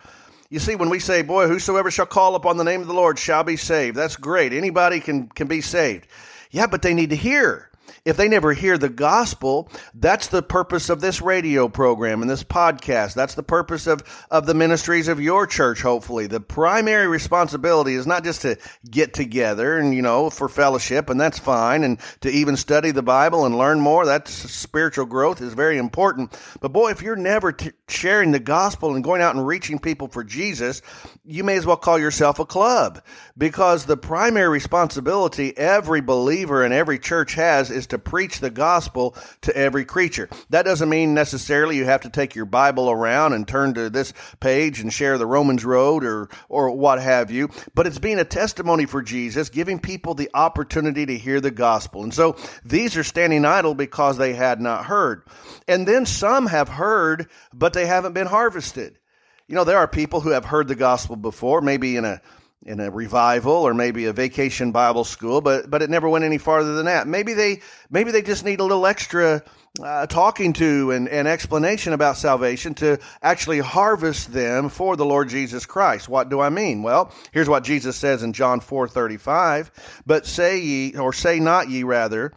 You 0.50 0.60
see, 0.60 0.76
when 0.76 0.90
we 0.90 1.00
say, 1.00 1.22
boy, 1.22 1.48
whosoever 1.48 1.90
shall 1.90 2.06
call 2.06 2.36
upon 2.36 2.58
the 2.58 2.64
name 2.64 2.82
of 2.82 2.88
the 2.88 2.94
Lord 2.94 3.18
shall 3.18 3.44
be 3.44 3.56
saved, 3.56 3.96
that's 3.96 4.18
great. 4.18 4.54
Anybody 4.54 5.00
can, 5.00 5.28
can 5.30 5.48
be 5.48 5.62
saved. 5.62 6.08
Yeah, 6.52 6.68
but 6.68 6.82
they 6.82 6.94
need 6.94 7.10
to 7.10 7.16
hear. 7.16 7.70
If 8.06 8.18
they 8.18 8.28
never 8.28 8.54
hear 8.54 8.78
the 8.78 8.90
gospel, 8.90 9.70
that's 9.94 10.28
the 10.28 10.42
purpose 10.42 10.90
of 10.90 11.02
this 11.02 11.22
radio 11.22 11.68
program 11.68 12.22
and 12.22 12.30
this 12.30 12.44
podcast. 12.44 13.14
That's 13.14 13.36
the 13.36 13.44
purpose 13.44 13.88
of, 13.88 14.04
of 14.30 14.46
the 14.46 14.54
ministries 14.54 15.08
of 15.08 15.22
your 15.22 15.48
church, 15.48 15.82
hopefully. 15.82 16.28
The 16.28 16.40
primary 16.40 17.08
responsibility 17.08 17.96
is 17.96 18.08
not 18.08 18.24
just 18.24 18.42
to 18.42 18.58
get 18.90 19.14
together 19.14 19.78
and, 19.78 19.94
you 19.94 20.02
know, 20.02 20.30
for 20.30 20.50
fellowship, 20.50 21.10
and 21.10 21.20
that's 21.20 21.40
fine, 21.40 21.84
and 21.84 22.00
to 22.22 22.30
even 22.30 22.58
study 22.58 22.92
the 22.92 23.04
Bible 23.04 23.46
and 23.46 23.58
learn 23.58 23.80
more. 23.80 24.06
That's 24.06 24.32
spiritual 24.32 25.06
growth 25.06 25.42
is 25.42 25.54
very 25.54 25.78
important. 25.78 26.38
But 26.62 26.74
boy, 26.74 26.92
if 26.92 27.02
you're 27.02 27.16
never 27.16 27.52
t- 27.52 27.72
sharing 27.88 28.32
the 28.32 28.40
gospel 28.40 28.96
and 28.96 29.04
going 29.04 29.22
out 29.22 29.36
and 29.36 29.46
reaching 29.46 29.80
people 29.80 30.08
for 30.08 30.24
Jesus, 30.24 30.82
you 31.24 31.44
may 31.44 31.56
as 31.56 31.66
well 31.66 31.78
call 31.78 32.00
yourself 32.00 32.40
a 32.40 32.46
club 32.46 33.04
because 33.38 33.86
the 33.86 33.98
primary 33.98 34.50
responsibility 34.50 35.56
every 35.58 36.02
believer 36.02 36.64
in 36.64 36.72
every 36.72 37.00
church 37.00 37.34
has 37.36 37.72
is 37.74 37.88
to 37.88 38.00
preach 38.00 38.40
the 38.40 38.50
gospel 38.50 39.16
to 39.42 39.56
every 39.56 39.86
creature. 39.86 40.30
That 40.50 40.66
doesn't 40.66 40.90
mean 40.90 41.14
necessarily 41.14 41.78
you 41.78 41.86
have 41.86 42.02
to 42.02 42.10
take 42.10 42.36
your 42.36 42.46
Bible 42.46 42.90
around 42.90 43.34
and 43.34 43.48
turn 43.48 43.74
to 43.74 43.90
this 43.90 44.14
page 44.40 44.80
and 44.80 44.92
share 44.92 45.18
the 45.18 45.26
Romans 45.26 45.66
road 45.66 46.04
or, 46.04 46.30
or 46.50 46.72
what 46.72 47.02
have 47.02 47.32
you, 47.32 47.50
but 47.74 47.88
it's 47.88 48.00
being 48.00 48.20
a 48.20 48.26
testimony 48.26 48.86
for 48.86 49.02
Jesus, 49.02 49.50
giving 49.50 49.80
people 49.80 50.14
the 50.14 50.30
opportunity 50.34 51.06
to 51.06 51.18
hear 51.18 51.42
the 51.42 51.52
gospel. 51.52 52.04
And 52.04 52.14
so 52.14 52.36
these 52.64 52.96
are 52.98 53.04
standing 53.04 53.46
idle 53.46 53.76
because 53.76 54.18
they 54.18 54.34
had 54.34 54.62
not 54.62 54.86
heard. 54.86 55.24
And 55.68 55.88
then 55.88 56.06
some 56.06 56.48
have 56.48 56.70
heard, 56.70 57.30
but 57.54 57.74
they 57.74 57.86
haven't 57.86 58.14
been 58.14 58.28
harvested. 58.28 59.00
You 59.48 59.56
know, 59.56 59.64
there 59.64 59.78
are 59.78 59.88
people 59.88 60.22
who 60.22 60.30
have 60.30 60.46
heard 60.46 60.68
the 60.68 60.76
gospel 60.76 61.16
before, 61.16 61.62
maybe 61.62 61.98
in 61.98 62.06
a 62.06 62.22
in 62.66 62.80
a 62.80 62.90
revival 62.90 63.54
or 63.54 63.74
maybe 63.74 64.06
a 64.06 64.14
vacation 64.14 64.72
Bible 64.72 65.04
school, 65.04 65.42
but 65.42 65.70
but 65.70 65.82
it 65.82 65.90
never 65.90 66.08
went 66.08 66.24
any 66.24 66.38
farther 66.38 66.76
than 66.76 66.86
that. 66.86 67.08
Maybe 67.08 67.34
they 67.34 67.62
maybe 67.90 68.12
they 68.12 68.22
just 68.22 68.46
need 68.46 68.60
a 68.60 68.64
little 68.64 68.86
extra 68.86 69.44
uh, 69.82 70.06
talking 70.08 70.54
to 70.54 70.92
and, 70.92 71.10
and 71.10 71.28
explanation 71.28 71.94
about 71.94 72.16
salvation 72.18 72.74
to 72.76 73.00
actually 73.22 73.60
harvest 73.60 74.32
them 74.32 74.70
for 74.70 74.96
the 74.96 75.06
Lord 75.06 75.30
Jesus 75.30 75.66
Christ. 75.66 76.08
What 76.08 76.30
do 76.30 76.40
I 76.40 76.50
mean? 76.50 76.84
Well, 76.84 77.12
here's 77.32 77.50
what 77.50 77.64
Jesus 77.64 77.98
says 77.98 78.24
in 78.24 78.34
John 78.34 78.60
four 78.60 78.88
thirty 78.88 79.18
five. 79.18 79.72
But 80.06 80.26
say 80.26 80.60
ye, 80.60 80.98
or 80.98 81.12
say 81.12 81.40
not 81.40 81.70
ye 81.70 81.84
rather, 81.84 82.34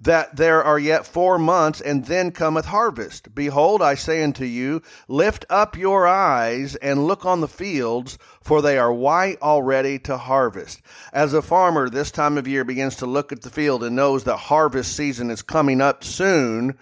that 0.00 0.36
there 0.36 0.62
are 0.62 0.78
yet 0.78 1.06
four 1.06 1.38
months, 1.38 1.80
and 1.80 2.06
then 2.06 2.30
cometh 2.30 2.66
harvest. 2.66 3.34
Behold, 3.34 3.82
I 3.82 3.94
say 3.94 4.22
unto 4.22 4.44
you, 4.44 4.82
lift 5.08 5.44
up 5.50 5.76
your 5.76 6.06
eyes 6.06 6.74
and 6.76 7.06
look 7.06 7.26
on 7.26 7.40
the 7.40 7.48
fields, 7.48 8.18
for 8.40 8.62
they 8.62 8.78
are 8.78 8.92
white 8.92 9.40
already 9.42 9.98
to 10.00 10.16
harvest. 10.16 10.80
As 11.12 11.34
a 11.34 11.42
farmer 11.42 11.90
this 11.90 12.10
time 12.10 12.38
of 12.38 12.48
year 12.48 12.64
begins 12.64 12.96
to 12.96 13.06
look 13.06 13.32
at 13.32 13.42
the 13.42 13.50
field 13.50 13.84
and 13.84 13.94
knows 13.94 14.24
that 14.24 14.36
harvest 14.36 14.96
season 14.96 15.30
is 15.30 15.42
coming 15.42 15.80
up 15.80 16.02
soon, 16.02 16.78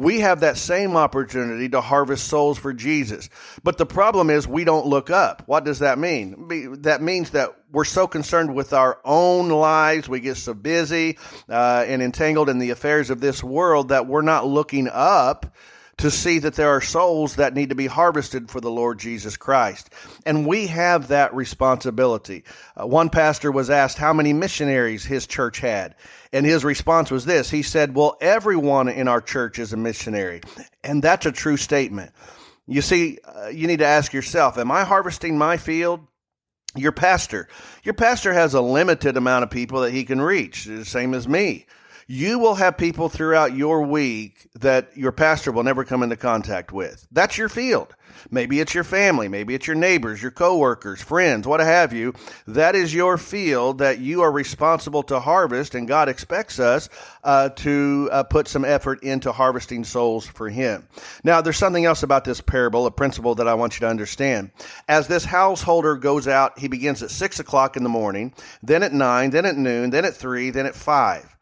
we 0.00 0.20
have 0.20 0.40
that 0.40 0.56
same 0.56 0.96
opportunity 0.96 1.68
to 1.68 1.82
harvest 1.82 2.26
souls 2.26 2.56
for 2.58 2.72
Jesus. 2.72 3.28
But 3.62 3.76
the 3.76 3.84
problem 3.84 4.30
is 4.30 4.48
we 4.48 4.64
don't 4.64 4.86
look 4.86 5.10
up. 5.10 5.42
What 5.44 5.66
does 5.66 5.80
that 5.80 5.98
mean? 5.98 6.78
That 6.80 7.02
means 7.02 7.30
that 7.30 7.54
we're 7.70 7.84
so 7.84 8.06
concerned 8.06 8.54
with 8.54 8.72
our 8.72 8.98
own 9.04 9.50
lives, 9.50 10.08
we 10.08 10.20
get 10.20 10.38
so 10.38 10.54
busy 10.54 11.18
uh, 11.50 11.84
and 11.86 12.00
entangled 12.00 12.48
in 12.48 12.58
the 12.58 12.70
affairs 12.70 13.10
of 13.10 13.20
this 13.20 13.44
world 13.44 13.90
that 13.90 14.06
we're 14.06 14.22
not 14.22 14.46
looking 14.46 14.88
up 14.88 15.54
to 16.00 16.10
see 16.10 16.38
that 16.38 16.54
there 16.54 16.70
are 16.70 16.80
souls 16.80 17.36
that 17.36 17.54
need 17.54 17.68
to 17.68 17.74
be 17.74 17.86
harvested 17.86 18.50
for 18.50 18.60
the 18.60 18.70
Lord 18.70 18.98
Jesus 18.98 19.36
Christ. 19.36 19.90
And 20.24 20.46
we 20.46 20.66
have 20.68 21.08
that 21.08 21.34
responsibility. 21.34 22.44
Uh, 22.74 22.86
one 22.86 23.10
pastor 23.10 23.52
was 23.52 23.68
asked 23.68 23.98
how 23.98 24.12
many 24.12 24.32
missionaries 24.32 25.04
his 25.04 25.26
church 25.26 25.60
had. 25.60 25.94
And 26.32 26.46
his 26.46 26.64
response 26.64 27.10
was 27.10 27.24
this 27.26 27.50
He 27.50 27.62
said, 27.62 27.94
Well, 27.94 28.16
everyone 28.20 28.88
in 28.88 29.08
our 29.08 29.20
church 29.20 29.58
is 29.58 29.72
a 29.72 29.76
missionary. 29.76 30.40
And 30.82 31.02
that's 31.02 31.26
a 31.26 31.32
true 31.32 31.58
statement. 31.58 32.12
You 32.66 32.82
see, 32.82 33.18
uh, 33.24 33.48
you 33.48 33.66
need 33.66 33.80
to 33.80 33.86
ask 33.86 34.12
yourself 34.12 34.56
Am 34.56 34.70
I 34.70 34.84
harvesting 34.84 35.36
my 35.36 35.58
field? 35.58 36.06
Your 36.76 36.92
pastor. 36.92 37.48
Your 37.82 37.94
pastor 37.94 38.32
has 38.32 38.54
a 38.54 38.60
limited 38.60 39.16
amount 39.16 39.42
of 39.42 39.50
people 39.50 39.80
that 39.80 39.90
he 39.90 40.04
can 40.04 40.20
reach, 40.20 40.68
same 40.84 41.14
as 41.14 41.26
me 41.26 41.66
you 42.10 42.40
will 42.40 42.56
have 42.56 42.76
people 42.76 43.08
throughout 43.08 43.54
your 43.54 43.82
week 43.82 44.48
that 44.58 44.96
your 44.96 45.12
pastor 45.12 45.52
will 45.52 45.62
never 45.62 45.84
come 45.84 46.02
into 46.02 46.16
contact 46.16 46.72
with. 46.72 47.06
That's 47.12 47.38
your 47.38 47.48
field. 47.48 47.94
Maybe 48.32 48.58
it's 48.58 48.74
your 48.74 48.82
family, 48.82 49.28
maybe 49.28 49.54
it's 49.54 49.68
your 49.68 49.76
neighbors, 49.76 50.20
your 50.20 50.32
coworkers, 50.32 51.00
friends, 51.00 51.46
what 51.46 51.60
have 51.60 51.92
you. 51.92 52.14
That 52.48 52.74
is 52.74 52.92
your 52.92 53.16
field 53.16 53.78
that 53.78 54.00
you 54.00 54.22
are 54.22 54.32
responsible 54.32 55.04
to 55.04 55.20
harvest, 55.20 55.76
and 55.76 55.86
God 55.86 56.08
expects 56.08 56.58
us 56.58 56.88
uh, 57.22 57.50
to 57.50 58.08
uh, 58.10 58.24
put 58.24 58.48
some 58.48 58.64
effort 58.64 59.04
into 59.04 59.30
harvesting 59.30 59.84
souls 59.84 60.26
for 60.26 60.48
Him. 60.48 60.88
Now, 61.22 61.40
there's 61.40 61.58
something 61.58 61.84
else 61.84 62.02
about 62.02 62.24
this 62.24 62.40
parable, 62.40 62.86
a 62.86 62.90
principle 62.90 63.36
that 63.36 63.46
I 63.46 63.54
want 63.54 63.74
you 63.74 63.80
to 63.80 63.88
understand. 63.88 64.50
As 64.88 65.06
this 65.06 65.24
householder 65.24 65.94
goes 65.94 66.26
out, 66.26 66.58
he 66.58 66.66
begins 66.66 67.04
at 67.04 67.12
six 67.12 67.38
o'clock 67.38 67.76
in 67.76 67.84
the 67.84 67.88
morning, 67.88 68.34
then 68.64 68.82
at 68.82 68.92
nine, 68.92 69.30
then 69.30 69.46
at 69.46 69.56
noon, 69.56 69.90
then 69.90 70.04
at 70.04 70.16
three, 70.16 70.50
then 70.50 70.66
at 70.66 70.74
five. 70.74 71.36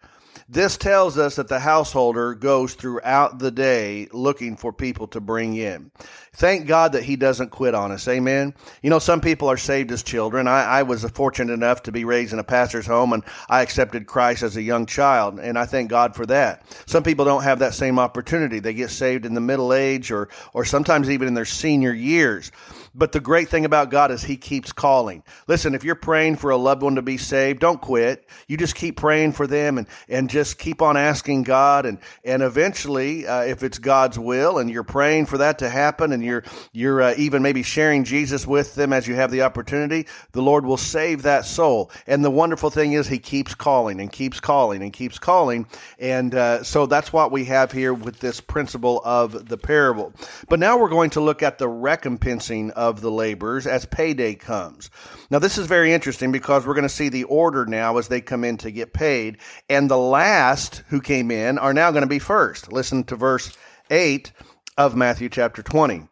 This 0.51 0.79
tells 0.79 1.19
us 1.19 1.37
that 1.37 1.49
the 1.49 1.61
householder 1.61 2.35
goes 2.35 2.73
throughout 2.73 3.39
the 3.39 3.51
day 3.51 4.09
looking 4.13 4.57
for 4.57 4.73
people 4.73 5.07
to 5.09 5.21
bring 5.21 5.55
in. 5.57 5.91
Thank 6.35 6.67
God 6.67 6.93
that 6.93 7.05
He 7.05 7.17
doesn't 7.17 7.51
quit 7.51 7.75
on 7.75 7.93
us. 7.93 8.07
Amen. 8.09 8.55
You 8.83 8.91
know, 8.91 8.99
some 8.99 9.21
people 9.21 9.49
are 9.49 9.57
saved 9.57 9.91
as 9.93 10.03
children. 10.03 10.47
I, 10.47 10.65
I 10.65 10.83
was 10.83 11.05
fortunate 11.11 11.53
enough 11.53 11.83
to 11.85 11.93
be 11.93 12.05
raised 12.05 12.33
in 12.33 12.39
a 12.39 12.45
pastor's 12.45 12.87
home 12.87 13.13
and 13.13 13.23
I 13.49 13.63
accepted 13.63 14.07
Christ 14.07 14.43
as 14.43 14.57
a 14.57 14.63
young 14.63 14.87
child, 14.87 15.39
and 15.39 15.59
I 15.59 15.67
thank 15.67 15.91
God 15.91 16.15
for 16.15 16.27
that. 16.27 16.65
Some 16.87 17.03
people 17.03 17.25
don't 17.25 17.43
have 17.43 17.61
that 17.61 17.75
same 17.75 17.99
opportunity. 17.99 18.59
They 18.59 18.75
get 18.75 18.91
saved 18.91 19.27
in 19.27 19.35
the 19.35 19.41
middle 19.41 19.73
age 19.73 20.11
or, 20.11 20.29
or 20.53 20.65
sometimes 20.65 21.11
even 21.11 21.29
in 21.29 21.35
their 21.35 21.45
senior 21.45 21.93
years. 21.93 22.53
But 22.95 23.13
the 23.13 23.21
great 23.21 23.49
thing 23.49 23.65
about 23.65 23.91
God 23.91 24.11
is 24.11 24.25
He 24.25 24.37
keeps 24.37 24.73
calling. 24.73 25.23
Listen, 25.47 25.75
if 25.75 25.85
you're 25.85 25.95
praying 25.95 26.37
for 26.37 26.51
a 26.51 26.57
loved 26.57 26.83
one 26.83 26.97
to 26.97 27.03
be 27.03 27.17
saved, 27.17 27.61
don't 27.61 27.81
quit. 27.81 28.29
You 28.49 28.57
just 28.57 28.75
keep 28.75 28.97
praying 28.97 29.33
for 29.33 29.47
them 29.47 29.79
and, 29.79 29.87
and 30.09 30.29
just 30.29 30.59
keep 30.59 30.83
on 30.83 30.97
asking 30.97 31.45
God. 31.45 31.87
And, 31.87 31.99
and 32.25 32.43
eventually, 32.43 33.27
uh, 33.27 33.43
if 33.43 33.63
it's 33.63 33.79
God's 33.79 34.19
will 34.19 34.59
and 34.59 34.71
you're 34.71 34.83
praying 34.83 35.27
for 35.27 35.39
that 35.39 35.61
to 35.61 35.69
happen 35.69 36.13
and 36.13 36.25
you're, 36.29 36.45
you're 36.73 37.03
uh, 37.03 37.15
even 37.17 37.43
maybe 37.43 37.65
sharing 37.65 38.05
Jesus 38.05 38.47
with 38.47 38.77
them 38.77 38.93
as 38.93 39.09
you 39.09 39.17
have 39.17 39.33
the 39.33 39.43
opportunity, 39.43 40.07
the 40.33 40.43
Lord 40.43 40.65
will 40.65 40.77
save 40.77 41.23
that 41.23 41.45
soul. 41.45 41.91
And 42.07 42.25
the 42.25 42.31
wonderful 42.31 42.71
thing 42.71 42.93
is 42.93 43.09
He 43.09 43.19
keeps 43.19 43.55
calling 43.55 44.01
and 44.01 44.13
keeps 44.13 44.39
calling 44.39 44.83
and 44.83 44.93
keeps 44.93 45.19
calling. 45.19 45.67
And 45.99 46.35
uh, 46.35 46.63
so 46.63 46.87
that's 46.87 47.13
what 47.13 47.33
we 47.33 47.47
have 47.47 47.73
here 47.73 47.93
with 47.93 48.21
this 48.21 48.41
principle 48.41 49.03
of 49.05 49.49
the 49.49 49.59
parable. 49.59 50.13
But 50.49 50.61
now 50.61 50.79
we're 50.79 50.89
going 50.89 51.11
to 51.11 51.21
look 51.21 51.43
at 51.43 51.59
the 51.59 51.69
recompensing 51.69 52.71
of 52.71 53.01
the 53.01 53.11
laborers 53.11 53.67
as 53.67 53.87
payday 53.87 54.35
comes. 54.35 54.91
Now, 55.31 55.39
this 55.39 55.59
is 55.59 55.67
very 55.67 55.93
interesting 55.93 56.33
because 56.33 56.67
we're 56.67 56.75
going 56.75 56.83
to 56.83 56.89
see 56.89 57.09
the 57.09 57.25
order 57.25 57.67
now 57.67 57.99
as 57.99 58.09
they 58.09 58.21
come 58.21 58.45
in 58.45 58.57
to 58.59 58.71
get 58.71 58.93
paid. 58.93 59.39
And 59.69 59.91
the 59.91 59.99
last 59.99 60.83
who 60.89 61.01
came 61.01 61.31
in 61.31 61.59
are 61.59 61.75
now 61.75 61.91
going 61.91 62.03
to 62.03 62.09
be 62.09 62.19
first. 62.19 62.73
Listen 62.73 63.05
to 63.05 63.17
verse 63.17 63.57
8 63.91 64.33
of 64.77 64.97
Matthew 64.97 65.29
chapter 65.29 65.63
20. 65.63 66.09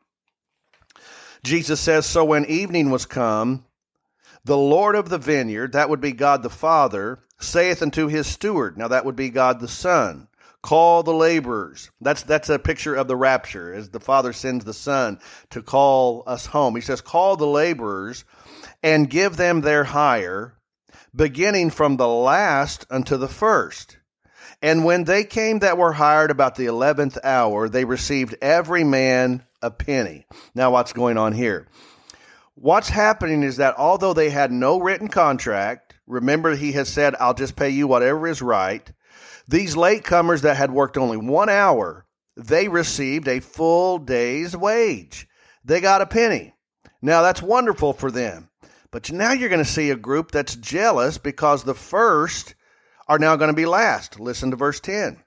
Jesus 1.47 1.81
says, 1.81 2.07
So 2.07 2.25
when 2.25 2.45
evening 2.47 2.91
was 2.91 3.07
come, 3.07 3.65
the 4.45 4.57
Lord 4.57 4.97
of 4.97 5.09
the 5.09 5.19
vineyard, 5.19 5.73
that 5.73 5.89
would 5.89 6.01
be 6.01 6.13
God 6.13 6.43
the 6.43 6.51
Father, 6.51 7.21
saith 7.39 7.83
unto 7.83 8.09
his 8.09 8.27
steward, 8.27 8.77
now 8.77 8.89
that 8.89 9.05
would 9.05 9.17
be 9.17 9.31
God 9.31 9.61
the 9.61 9.69
Son, 9.69 10.29
call 10.61 11.05
the 11.05 11.15
laborers. 11.15 11.91
That's 12.01 12.23
that's 12.23 12.49
a 12.49 12.59
picture 12.59 12.97
of 12.97 13.07
the 13.07 13.17
rapture 13.17 13.73
as 13.73 13.91
the 13.91 14.01
Father 14.01 14.33
sends 14.33 14.65
the 14.65 14.75
Son 14.75 15.21
to 15.51 15.63
call 15.63 16.25
us 16.27 16.47
home. 16.47 16.75
He 16.75 16.81
says, 16.81 17.01
"Call 17.01 17.37
the 17.37 17.47
laborers 17.47 18.25
and 18.83 19.09
give 19.09 19.37
them 19.37 19.61
their 19.61 19.85
hire, 19.85 20.55
beginning 21.15 21.71
from 21.71 21.97
the 21.97 22.09
last 22.09 22.87
unto 22.91 23.17
the 23.17 23.29
first." 23.29 23.99
And 24.63 24.85
when 24.85 25.05
they 25.05 25.23
came 25.23 25.61
that 25.61 25.79
were 25.79 25.93
hired 25.93 26.31
about 26.31 26.57
the 26.57 26.67
eleventh 26.67 27.19
hour, 27.23 27.69
they 27.69 27.85
received 27.85 28.37
every 28.43 28.83
man 28.83 29.45
a 29.67 29.71
penny. 29.71 30.27
Now, 30.55 30.71
what's 30.71 30.93
going 30.93 31.19
on 31.19 31.33
here? 31.33 31.67
What's 32.55 32.89
happening 32.89 33.43
is 33.43 33.59
that 33.59 33.75
although 33.77 34.15
they 34.15 34.31
had 34.31 34.51
no 34.51 34.81
written 34.81 35.09
contract, 35.09 35.95
remember 36.07 36.55
he 36.55 36.73
has 36.73 36.89
said, 36.89 37.15
I'll 37.21 37.35
just 37.35 37.57
pay 37.57 37.69
you 37.69 37.87
whatever 37.87 38.27
is 38.27 38.41
right. 38.41 38.91
These 39.49 39.75
latecomers 39.75 40.43
that 40.43 40.57
had 40.57 40.71
worked 40.71 40.97
only 40.97 41.19
one 41.19 41.49
hour, 41.49 42.07
they 42.37 42.69
received 42.69 43.29
a 43.29 43.41
full 43.41 43.99
day's 43.99 44.57
wage. 44.57 45.29
They 45.65 45.81
got 45.81 46.01
a 46.01 46.07
penny. 46.07 46.55
Now 47.03 47.23
that's 47.23 47.43
wonderful 47.43 47.93
for 47.93 48.11
them. 48.11 48.49
But 48.91 49.13
now 49.13 49.33
you're 49.33 49.51
going 49.51 49.65
to 49.65 49.71
see 49.71 49.91
a 49.91 49.97
group 49.97 50.31
that's 50.31 50.57
jealous 50.57 51.19
because 51.19 51.65
the 51.65 51.75
first 51.75 52.55
are 53.09 53.19
now 53.19 53.37
going 53.37 53.51
to 53.51 53.55
be 53.55 53.67
last. 53.67 54.19
Listen 54.19 54.51
to 54.51 54.57
verse 54.57 54.81
10. 54.81 55.23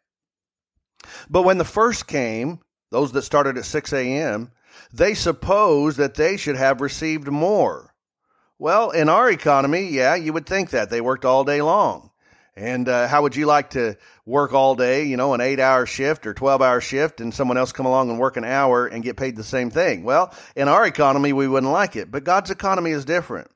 But 1.30 1.44
when 1.44 1.58
the 1.58 1.66
first 1.66 2.08
came, 2.08 2.60
those 2.92 3.12
that 3.12 3.22
started 3.24 3.58
at 3.58 3.66
6 3.66 3.94
a.m., 3.94 4.52
they 4.92 5.14
suppose 5.14 5.98
that 5.98 6.16
they 6.16 6.38
should 6.38 6.56
have 6.56 6.82
received 6.82 7.28
more. 7.28 7.94
Well, 8.58 8.92
in 8.92 9.08
our 9.10 9.30
economy, 9.30 9.88
yeah, 9.90 10.16
you 10.16 10.34
would 10.34 10.46
think 10.46 10.72
that. 10.72 10.90
They 10.90 11.02
worked 11.02 11.26
all 11.26 11.44
day 11.44 11.62
long. 11.62 12.12
And 12.56 12.90
uh, 12.90 13.08
how 13.08 13.22
would 13.22 13.38
you 13.38 13.46
like 13.46 13.70
to 13.72 13.96
work 14.26 14.54
all 14.54 14.76
day, 14.76 15.06
you 15.06 15.16
know, 15.16 15.34
an 15.34 15.40
eight 15.40 15.62
hour 15.62 15.86
shift 15.86 16.28
or 16.28 16.34
12 16.34 16.62
hour 16.62 16.82
shift, 16.82 17.22
and 17.22 17.34
someone 17.34 17.58
else 17.58 17.72
come 17.72 17.86
along 17.86 18.10
and 18.10 18.20
work 18.20 18.36
an 18.36 18.44
hour 18.44 18.86
and 18.86 19.02
get 19.02 19.16
paid 19.16 19.38
the 19.38 19.46
same 19.46 19.70
thing? 19.70 20.04
Well, 20.04 20.34
in 20.58 20.68
our 20.68 20.86
economy, 20.86 21.32
we 21.32 21.48
wouldn't 21.48 21.72
like 21.72 21.96
it, 21.96 22.12
but 22.12 22.26
God's 22.26 22.52
economy 22.52 22.92
is 22.92 23.06
different. 23.06 23.50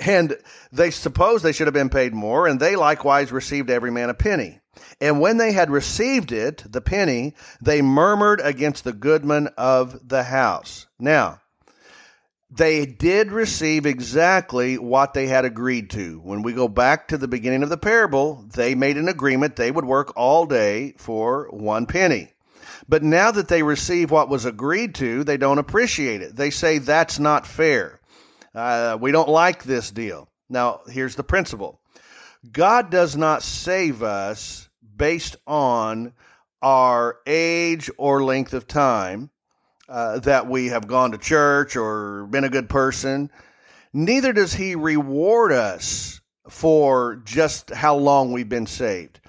And 0.00 0.36
they 0.70 0.90
suppose 0.90 1.42
they 1.42 1.52
should 1.52 1.66
have 1.66 1.74
been 1.74 1.88
paid 1.88 2.14
more, 2.14 2.46
and 2.46 2.60
they 2.60 2.76
likewise 2.76 3.32
received 3.32 3.70
every 3.70 3.90
man 3.90 4.10
a 4.10 4.14
penny. 4.14 4.60
And 5.00 5.20
when 5.20 5.38
they 5.38 5.52
had 5.52 5.70
received 5.70 6.30
it, 6.30 6.64
the 6.70 6.80
penny, 6.80 7.34
they 7.60 7.82
murmured 7.82 8.40
against 8.42 8.84
the 8.84 8.92
goodman 8.92 9.48
of 9.56 10.08
the 10.08 10.22
house. 10.22 10.86
Now, 10.98 11.40
they 12.50 12.86
did 12.86 13.30
receive 13.30 13.84
exactly 13.86 14.78
what 14.78 15.14
they 15.14 15.26
had 15.26 15.44
agreed 15.44 15.90
to. 15.90 16.20
When 16.20 16.42
we 16.42 16.52
go 16.52 16.68
back 16.68 17.08
to 17.08 17.18
the 17.18 17.28
beginning 17.28 17.62
of 17.62 17.68
the 17.68 17.76
parable, 17.76 18.46
they 18.54 18.74
made 18.74 18.96
an 18.96 19.08
agreement 19.08 19.56
they 19.56 19.70
would 19.70 19.84
work 19.84 20.12
all 20.16 20.46
day 20.46 20.94
for 20.96 21.48
one 21.50 21.86
penny. 21.86 22.32
But 22.88 23.02
now 23.02 23.30
that 23.30 23.48
they 23.48 23.62
receive 23.62 24.10
what 24.10 24.30
was 24.30 24.46
agreed 24.46 24.94
to, 24.96 25.24
they 25.24 25.36
don't 25.36 25.58
appreciate 25.58 26.22
it. 26.22 26.36
They 26.36 26.50
say 26.50 26.78
that's 26.78 27.18
not 27.18 27.46
fair. 27.46 27.97
Uh, 28.58 28.98
we 29.00 29.12
don't 29.12 29.28
like 29.28 29.62
this 29.62 29.92
deal. 29.92 30.28
Now, 30.48 30.80
here's 30.88 31.14
the 31.14 31.22
principle 31.22 31.80
God 32.50 32.90
does 32.90 33.16
not 33.16 33.44
save 33.44 34.02
us 34.02 34.68
based 34.96 35.36
on 35.46 36.12
our 36.60 37.18
age 37.24 37.88
or 37.98 38.24
length 38.24 38.54
of 38.54 38.66
time 38.66 39.30
uh, 39.88 40.18
that 40.20 40.48
we 40.48 40.66
have 40.66 40.88
gone 40.88 41.12
to 41.12 41.18
church 41.18 41.76
or 41.76 42.26
been 42.26 42.42
a 42.42 42.50
good 42.50 42.68
person. 42.68 43.30
Neither 43.92 44.32
does 44.32 44.54
He 44.54 44.74
reward 44.74 45.52
us 45.52 46.20
for 46.48 47.22
just 47.24 47.70
how 47.70 47.94
long 47.94 48.32
we've 48.32 48.48
been 48.48 48.66
saved. 48.66 49.20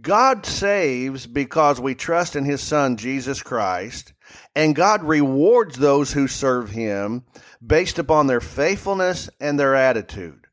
God 0.00 0.46
saves 0.46 1.26
because 1.26 1.80
we 1.80 1.96
trust 1.96 2.36
in 2.36 2.44
His 2.44 2.60
Son, 2.60 2.96
Jesus 2.96 3.42
Christ, 3.42 4.12
and 4.54 4.74
God 4.74 5.02
rewards 5.04 5.76
those 5.76 6.12
who 6.12 6.28
serve 6.28 6.70
Him 6.70 7.24
based 7.64 7.98
upon 7.98 8.26
their 8.26 8.40
faithfulness 8.40 9.30
and 9.40 9.58
their 9.58 9.74
attitude. 9.74 10.46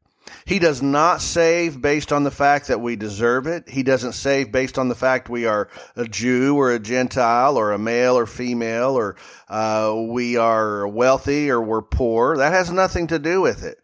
He 0.46 0.60
does 0.60 0.82
not 0.82 1.22
save 1.22 1.82
based 1.82 2.12
on 2.12 2.24
the 2.24 2.32
fact 2.32 2.68
that 2.68 2.82
we 2.82 2.96
deserve 2.96 3.48
it. 3.48 3.70
He 3.70 3.84
doesn't 3.84 4.14
save 4.14 4.52
based 4.52 4.78
on 4.78 4.88
the 4.88 4.96
fact 4.96 5.30
we 5.30 5.46
are 5.46 5.70
a 5.96 6.06
Jew 6.06 6.58
or 6.58 6.72
a 6.72 6.80
Gentile 6.80 7.58
or 7.58 7.72
a 7.72 7.78
male 7.78 8.18
or 8.18 8.26
female 8.26 8.98
or 8.98 9.16
uh, 9.50 9.94
we 10.08 10.38
are 10.38 10.88
wealthy 10.88 11.50
or 11.50 11.62
we're 11.62 11.82
poor. 11.82 12.38
That 12.38 12.54
has 12.54 12.72
nothing 12.72 13.08
to 13.08 13.20
do 13.20 13.42
with 13.42 13.64
it. 13.64 13.80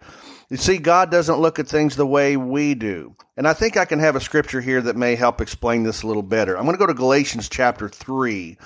You 0.50 0.58
see, 0.58 0.78
God 0.78 1.10
doesn't 1.10 1.40
look 1.40 1.60
at 1.60 1.68
things 1.68 1.96
the 1.96 2.06
way 2.06 2.38
we 2.38 2.76
do. 2.76 3.16
And 3.36 3.48
I 3.48 3.54
think 3.54 3.76
I 3.76 3.86
can 3.86 4.00
have 4.00 4.16
a 4.16 4.22
scripture 4.22 4.62
here 4.62 4.82
that 4.82 4.96
may 4.96 5.16
help 5.16 5.42
explain 5.42 5.84
this 5.84 6.04
a 6.04 6.08
little 6.08 6.22
better. 6.22 6.56
I'm 6.56 6.66
going 6.66 6.76
to 6.76 6.80
go 6.80 6.86
to 6.86 6.94
Galatians 6.94 7.50
chapter 7.50 7.90
3. 7.90 8.58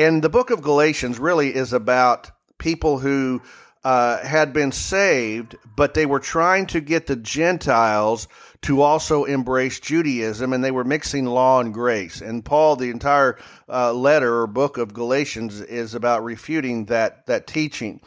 And 0.00 0.22
the 0.22 0.30
book 0.30 0.48
of 0.48 0.62
Galatians 0.62 1.18
really 1.18 1.54
is 1.54 1.74
about 1.74 2.30
people 2.56 2.98
who 2.98 3.42
uh, 3.84 4.16
had 4.24 4.54
been 4.54 4.72
saved, 4.72 5.56
but 5.76 5.92
they 5.92 6.06
were 6.06 6.20
trying 6.20 6.64
to 6.68 6.80
get 6.80 7.06
the 7.06 7.16
Gentiles 7.16 8.26
to 8.62 8.80
also 8.80 9.24
embrace 9.24 9.78
Judaism, 9.78 10.54
and 10.54 10.64
they 10.64 10.70
were 10.70 10.84
mixing 10.84 11.26
law 11.26 11.60
and 11.60 11.74
grace. 11.74 12.22
And 12.22 12.42
Paul, 12.42 12.76
the 12.76 12.88
entire 12.88 13.36
uh, 13.68 13.92
letter 13.92 14.40
or 14.40 14.46
book 14.46 14.78
of 14.78 14.94
Galatians, 14.94 15.60
is 15.60 15.94
about 15.94 16.24
refuting 16.24 16.86
that 16.86 17.26
that 17.26 17.46
teaching. 17.46 18.00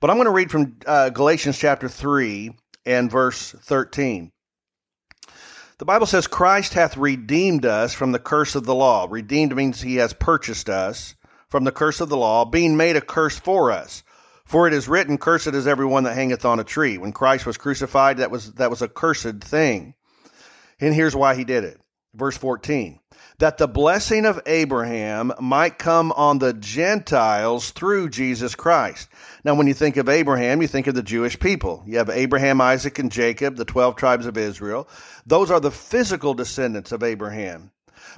But 0.00 0.10
I'm 0.10 0.16
going 0.16 0.26
to 0.26 0.32
read 0.32 0.50
from 0.50 0.78
uh, 0.84 1.10
Galatians 1.10 1.58
chapter 1.58 1.88
three 1.88 2.56
and 2.84 3.08
verse 3.08 3.52
thirteen. 3.52 4.32
The 5.78 5.84
Bible 5.84 6.06
says, 6.06 6.26
Christ 6.26 6.74
hath 6.74 6.96
redeemed 6.96 7.64
us 7.64 7.94
from 7.94 8.10
the 8.10 8.18
curse 8.18 8.56
of 8.56 8.64
the 8.64 8.74
law. 8.74 9.06
Redeemed 9.08 9.54
means 9.54 9.80
he 9.80 9.96
has 9.96 10.12
purchased 10.12 10.68
us 10.68 11.14
from 11.48 11.64
the 11.64 11.72
curse 11.72 12.00
of 12.00 12.08
the 12.08 12.16
law, 12.16 12.44
being 12.44 12.76
made 12.76 12.96
a 12.96 13.00
curse 13.00 13.38
for 13.38 13.70
us. 13.70 14.02
For 14.44 14.66
it 14.66 14.72
is 14.72 14.88
written, 14.88 15.18
Cursed 15.18 15.48
is 15.48 15.66
everyone 15.66 16.04
that 16.04 16.14
hangeth 16.14 16.44
on 16.44 16.60
a 16.60 16.64
tree. 16.64 16.98
When 16.98 17.12
Christ 17.12 17.46
was 17.46 17.56
crucified, 17.56 18.18
that 18.18 18.30
was, 18.30 18.52
that 18.54 18.70
was 18.70 18.80
a 18.80 18.88
cursed 18.88 19.40
thing. 19.40 19.94
And 20.80 20.94
here's 20.94 21.16
why 21.16 21.34
he 21.34 21.44
did 21.44 21.64
it. 21.64 21.80
Verse 22.14 22.36
14 22.36 23.00
that 23.38 23.58
the 23.58 23.68
blessing 23.68 24.24
of 24.24 24.40
Abraham 24.46 25.32
might 25.40 25.78
come 25.78 26.12
on 26.12 26.38
the 26.38 26.54
Gentiles 26.54 27.70
through 27.70 28.08
Jesus 28.08 28.54
Christ. 28.54 29.08
Now, 29.44 29.54
when 29.54 29.66
you 29.66 29.74
think 29.74 29.98
of 29.98 30.08
Abraham, 30.08 30.62
you 30.62 30.68
think 30.68 30.86
of 30.86 30.94
the 30.94 31.02
Jewish 31.02 31.38
people. 31.38 31.82
You 31.86 31.98
have 31.98 32.08
Abraham, 32.08 32.60
Isaac, 32.60 32.98
and 32.98 33.12
Jacob, 33.12 33.56
the 33.56 33.64
12 33.64 33.96
tribes 33.96 34.26
of 34.26 34.38
Israel. 34.38 34.88
Those 35.26 35.50
are 35.50 35.60
the 35.60 35.70
physical 35.70 36.32
descendants 36.32 36.92
of 36.92 37.02
Abraham. 37.02 37.72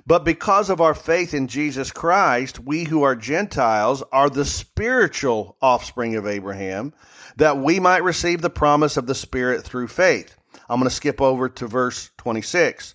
But 0.07 0.25
because 0.25 0.71
of 0.71 0.81
our 0.81 0.95
faith 0.95 1.35
in 1.35 1.49
Jesus 1.49 1.91
Christ, 1.91 2.61
we 2.61 2.85
who 2.85 3.03
are 3.03 3.17
Gentiles 3.17 4.03
are 4.13 4.31
the 4.31 4.45
spiritual 4.45 5.57
offspring 5.61 6.17
of 6.17 6.27
Abraham, 6.27 6.93
that 7.37 7.59
we 7.59 7.81
might 7.81 8.05
receive 8.05 8.41
the 8.41 8.51
promise 8.51 8.97
of 8.97 9.07
the 9.07 9.15
Spirit 9.15 9.65
through 9.65 9.89
faith. 9.89 10.37
I'm 10.69 10.81
going 10.81 10.89
to 10.89 10.95
skip 10.95 11.21
over 11.21 11.49
to 11.49 11.67
verse 11.67 12.11
26. 12.19 12.95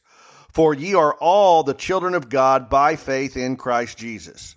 For 0.50 0.74
ye 0.74 0.94
are 0.94 1.16
all 1.16 1.64
the 1.64 1.74
children 1.74 2.14
of 2.14 2.30
God 2.30 2.70
by 2.70 2.96
faith 2.96 3.36
in 3.36 3.56
Christ 3.56 3.98
Jesus. 3.98 4.56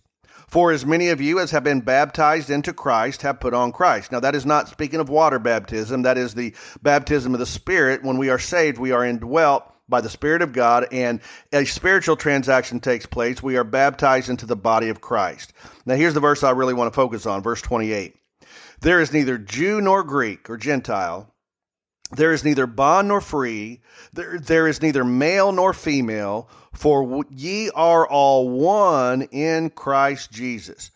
For 0.48 0.70
as 0.70 0.86
many 0.86 1.08
of 1.08 1.20
you 1.20 1.40
as 1.40 1.50
have 1.50 1.64
been 1.64 1.80
baptized 1.80 2.50
into 2.50 2.72
Christ 2.72 3.22
have 3.22 3.40
put 3.40 3.54
on 3.54 3.72
Christ. 3.72 4.12
Now, 4.12 4.20
that 4.20 4.34
is 4.34 4.46
not 4.46 4.68
speaking 4.68 5.00
of 5.00 5.08
water 5.08 5.38
baptism. 5.38 6.02
That 6.02 6.18
is 6.18 6.34
the 6.34 6.54
baptism 6.82 7.34
of 7.34 7.40
the 7.40 7.46
Spirit. 7.46 8.04
When 8.04 8.18
we 8.18 8.30
are 8.30 8.38
saved, 8.38 8.78
we 8.78 8.92
are 8.92 9.04
indwelt 9.04 9.64
by 9.88 10.00
the 10.00 10.10
Spirit 10.10 10.42
of 10.42 10.52
God, 10.52 10.86
and 10.90 11.20
a 11.52 11.64
spiritual 11.64 12.16
transaction 12.16 12.80
takes 12.80 13.06
place. 13.06 13.42
We 13.42 13.56
are 13.56 13.64
baptized 13.64 14.28
into 14.28 14.46
the 14.46 14.56
body 14.56 14.88
of 14.88 15.00
Christ. 15.00 15.52
Now, 15.84 15.94
here's 15.94 16.14
the 16.14 16.20
verse 16.20 16.42
I 16.42 16.50
really 16.50 16.74
want 16.74 16.92
to 16.92 16.96
focus 16.96 17.26
on, 17.26 17.42
verse 17.42 17.62
28. 17.62 18.14
There 18.80 19.00
is 19.00 19.12
neither 19.12 19.38
Jew 19.38 19.80
nor 19.80 20.02
Greek 20.02 20.50
or 20.50 20.56
Gentile. 20.56 21.32
There 22.12 22.32
is 22.32 22.44
neither 22.44 22.66
bond 22.66 23.08
nor 23.08 23.20
free. 23.20 23.80
There, 24.12 24.38
there 24.38 24.68
is 24.68 24.82
neither 24.82 25.04
male 25.04 25.50
nor 25.50 25.72
female, 25.72 26.48
for 26.72 27.24
ye 27.30 27.70
are 27.70 28.06
all 28.06 28.48
one 28.48 29.22
in 29.22 29.70
Christ 29.70 30.30
Jesus. 30.30 30.90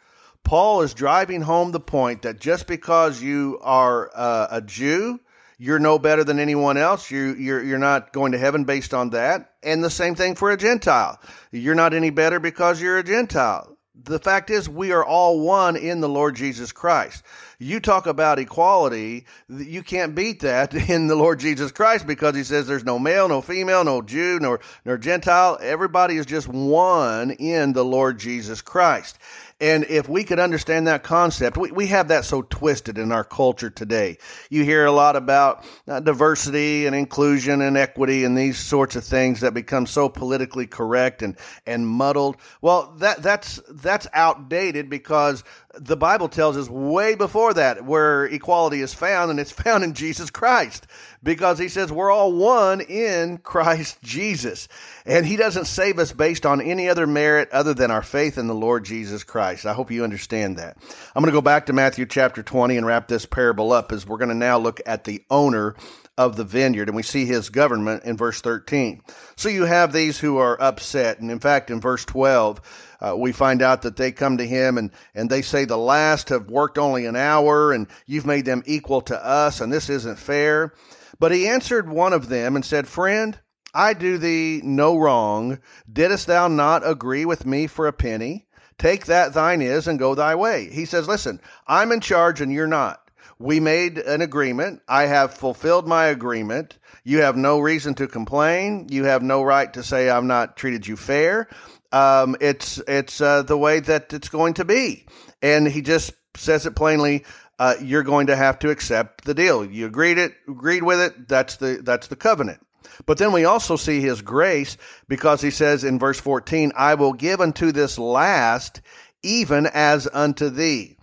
Paul 0.44 0.83
is 0.83 0.94
driving 0.94 1.42
home 1.42 1.72
the 1.72 1.81
point 1.81 2.22
that 2.22 2.40
just 2.40 2.66
because 2.66 3.22
you 3.22 3.59
are 3.62 4.11
uh, 4.14 4.48
a 4.50 4.61
Jew, 4.61 5.20
you're 5.62 5.79
no 5.79 5.99
better 5.99 6.25
than 6.25 6.38
anyone 6.38 6.79
else. 6.79 7.11
You, 7.11 7.35
you're, 7.35 7.62
you're 7.62 7.79
not 7.79 8.14
going 8.14 8.33
to 8.33 8.38
heaven 8.38 8.64
based 8.64 8.94
on 8.94 9.11
that. 9.11 9.51
And 9.62 9.85
the 9.85 9.90
same 9.90 10.14
thing 10.14 10.35
for 10.35 10.51
a 10.51 10.57
Gentile. 10.57 11.20
You're 11.53 11.75
not 11.75 11.92
any 11.92 12.09
better 12.09 12.40
because 12.40 12.81
you're 12.81 12.96
a 12.96 13.05
Gentile. 13.05 13.77
The 14.03 14.18
fact 14.18 14.49
is, 14.49 14.70
we 14.70 14.92
are 14.92 15.05
all 15.05 15.40
one 15.40 15.77
in 15.77 16.01
the 16.01 16.09
Lord 16.09 16.35
Jesus 16.35 16.73
Christ. 16.73 17.23
You 17.59 17.79
talk 17.79 18.07
about 18.07 18.38
equality, 18.38 19.27
you 19.51 19.83
can't 19.83 20.14
beat 20.14 20.40
that 20.40 20.73
in 20.88 21.09
the 21.09 21.14
Lord 21.14 21.38
Jesus 21.40 21.70
Christ 21.70 22.07
because 22.07 22.35
he 22.35 22.42
says 22.42 22.66
there's 22.66 22.83
no 22.83 22.99
male, 22.99 23.29
no 23.29 23.42
female, 23.42 23.85
no 23.85 24.01
Jew, 24.01 24.38
nor, 24.40 24.61
nor 24.87 24.96
Gentile. 24.96 25.59
Everybody 25.61 26.16
is 26.16 26.25
just 26.25 26.49
one 26.49 27.33
in 27.33 27.75
the 27.75 27.85
Lord 27.85 28.18
Jesus 28.18 28.62
Christ. 28.62 29.18
And 29.61 29.85
if 29.85 30.09
we 30.09 30.25
could 30.25 30.38
understand 30.38 30.87
that 30.87 31.03
concept, 31.03 31.59
we, 31.59 31.70
we 31.70 31.87
have 31.88 32.09
that 32.09 32.25
so 32.25 32.42
twisted 32.42 32.96
in 32.96 33.12
our 33.12 33.25
culture 33.25 33.68
today. 33.68 34.16
You 34.49 34.64
hear 34.64 34.87
a 34.87 34.92
lot 34.92 35.16
about 35.16 35.66
uh, 35.87 36.01
diversity 36.01 36.87
and 36.87 36.96
inclusion 36.96 37.61
and 37.61 37.77
equity 37.77 38.25
and 38.25 38.37
these 38.37 38.59
sorts 38.59 38.96
of 38.96 39.05
things 39.05 39.40
that 39.40 39.53
become 39.53 39.87
so 39.87 40.09
politically 40.09 40.66
correct 40.66 41.23
and, 41.23 41.37
and 41.66 41.87
muddled. 41.87 42.38
Well, 42.62 42.94
that, 42.99 43.23
that's, 43.23 43.61
that's 43.68 44.07
outdated 44.14 44.88
because 44.88 45.44
the 45.79 45.97
Bible 45.97 46.29
tells 46.29 46.57
us 46.57 46.69
way 46.69 47.15
before 47.15 47.55
that 47.55 47.85
where 47.85 48.25
equality 48.25 48.81
is 48.81 48.93
found, 48.93 49.31
and 49.31 49.39
it's 49.39 49.53
found 49.53 49.85
in 49.85 49.95
Jesus 49.95 50.31
Christ 50.31 50.87
because 51.23 51.59
he 51.59 51.69
says 51.69 51.93
we're 51.93 52.11
all 52.11 52.33
one 52.33 52.81
in 52.81 53.39
Christ 53.39 54.03
Jesus. 54.03 54.69
And 55.07 55.25
he 55.25 55.37
doesn't 55.37 55.67
save 55.67 55.99
us 55.99 56.13
based 56.13 56.45
on 56.45 56.61
any 56.61 56.89
other 56.89 57.07
merit 57.07 57.51
other 57.53 57.75
than 57.75 57.91
our 57.91 58.03
faith 58.03 58.39
in 58.39 58.47
the 58.47 58.55
Lord 58.55 58.85
Jesus 58.85 59.23
Christ. 59.23 59.67
I 59.67 59.73
hope 59.73 59.91
you 59.91 60.03
understand 60.03 60.57
that. 60.59 60.77
I'm 61.15 61.23
going 61.23 61.33
to 61.33 61.39
go 61.39 61.43
back 61.43 61.67
to 61.67 61.73
Matthew 61.73 62.07
chapter 62.07 62.43
20 62.43 62.77
and 62.77 62.87
wrap 62.87 63.07
this 63.07 63.27
parable 63.27 63.73
up 63.73 63.93
as 63.93 64.07
we're 64.07 64.19
going 64.19 64.31
to 64.31 64.35
now 64.35 64.59
look 64.59 64.81
at 64.87 65.05
the 65.05 65.23
owner 65.31 65.77
of 66.21 66.37
the 66.37 66.45
vineyard, 66.45 66.89
and 66.89 66.97
we 66.97 67.03
see 67.03 67.25
his 67.25 67.49
government 67.49 68.05
in 68.05 68.15
verse 68.15 68.43
13. 68.43 69.01
So 69.37 69.49
you 69.49 69.65
have 69.65 69.91
these 69.91 70.19
who 70.19 70.37
are 70.37 70.61
upset, 70.61 71.19
and 71.21 71.31
in 71.31 71.41
fact, 71.41 71.71
in 71.71 71.81
verse 71.81 72.05
12, 72.05 72.61
uh, 73.01 73.17
we 73.17 73.33
find 73.33 73.63
out 73.63 73.83
that 73.83 73.97
they 73.97 74.13
come 74.13 74.39
to 74.39 74.47
him 74.47 74.79
and, 74.79 74.91
and 75.15 75.31
they 75.31 75.43
say, 75.43 75.65
The 75.65 75.79
last 75.79 76.29
have 76.29 76.51
worked 76.51 76.79
only 76.79 77.07
an 77.07 77.17
hour, 77.17 77.73
and 77.73 77.87
you've 78.07 78.27
made 78.27 78.45
them 78.45 78.63
equal 78.67 79.01
to 79.03 79.25
us, 79.25 79.61
and 79.61 79.73
this 79.73 79.89
isn't 79.89 80.19
fair. 80.19 80.75
But 81.19 81.33
he 81.33 81.49
answered 81.49 81.89
one 81.89 82.13
of 82.13 82.29
them 82.29 82.57
and 82.57 82.65
said, 82.65 82.89
Friend, 82.89 83.39
I 83.75 83.95
do 83.95 84.19
thee 84.19 84.61
no 84.65 84.97
wrong. 84.97 85.59
Didst 85.91 86.27
thou 86.27 86.49
not 86.49 86.87
agree 86.87 87.25
with 87.25 87.47
me 87.47 87.67
for 87.67 87.87
a 87.87 87.93
penny? 87.93 88.47
Take 88.79 89.07
that 89.07 89.35
thine 89.35 89.61
is 89.61 89.87
and 89.87 89.99
go 89.99 90.15
thy 90.15 90.35
way. 90.35 90.71
He 90.71 90.87
says, 90.87 91.07
Listen, 91.07 91.41
I'm 91.67 91.93
in 91.93 92.01
charge 92.01 92.41
and 92.41 92.53
you're 92.53 92.67
not. 92.67 93.11
We 93.39 93.61
made 93.61 93.99
an 93.99 94.21
agreement. 94.21 94.83
I 94.89 95.07
have 95.07 95.33
fulfilled 95.33 95.89
my 95.89 96.07
agreement. 96.07 96.79
You 97.05 97.23
have 97.23 97.37
no 97.37 97.59
reason 97.59 97.95
to 97.95 98.07
complain. 98.07 98.89
You 98.91 99.05
have 99.05 99.23
no 99.23 99.43
right 99.43 99.73
to 99.73 99.83
say 99.83 100.11
I've 100.11 100.25
not 100.25 100.57
treated 100.57 100.87
you 100.87 100.97
fair. 100.97 101.49
Um, 101.92 102.37
it's 102.40 102.79
it's 102.87 103.20
uh, 103.20 103.42
the 103.42 103.59
way 103.59 103.81
that 103.81 104.12
it's 104.12 104.29
going 104.29 104.55
to 104.55 104.64
be, 104.64 105.07
and 105.42 105.66
he 105.66 105.83
just 105.83 106.12
says 106.37 106.66
it 106.66 106.76
plainly. 106.76 107.24
Uh, 107.59 107.74
you're 107.83 108.03
going 108.03 108.29
to 108.29 108.37
have 108.37 108.59
to 108.61 108.70
accept 108.70 109.24
the 109.24 109.35
deal. 109.35 109.64
You 109.64 109.85
agreed 109.87 110.16
it, 110.16 110.33
agreed 110.48 110.83
with 110.83 111.00
it. 111.00 111.29
That's 111.29 111.57
the 111.57 111.81
that's 111.83 112.07
the 112.07 112.16
covenant. 112.16 112.64
But 113.07 113.18
then 113.18 113.33
we 113.33 113.44
also 113.44 113.76
see 113.76 114.00
his 114.00 114.22
grace 114.22 114.76
because 115.09 115.40
he 115.40 115.50
says 115.50 115.85
in 115.85 115.98
verse 115.98 116.20
14, 116.20 116.72
I 116.76 116.94
will 116.94 117.12
give 117.12 117.40
unto 117.40 117.72
this 117.72 117.98
last 117.98 118.81
even 119.22 119.66
as 119.66 120.09
unto 120.12 120.48
thee. 120.50 120.96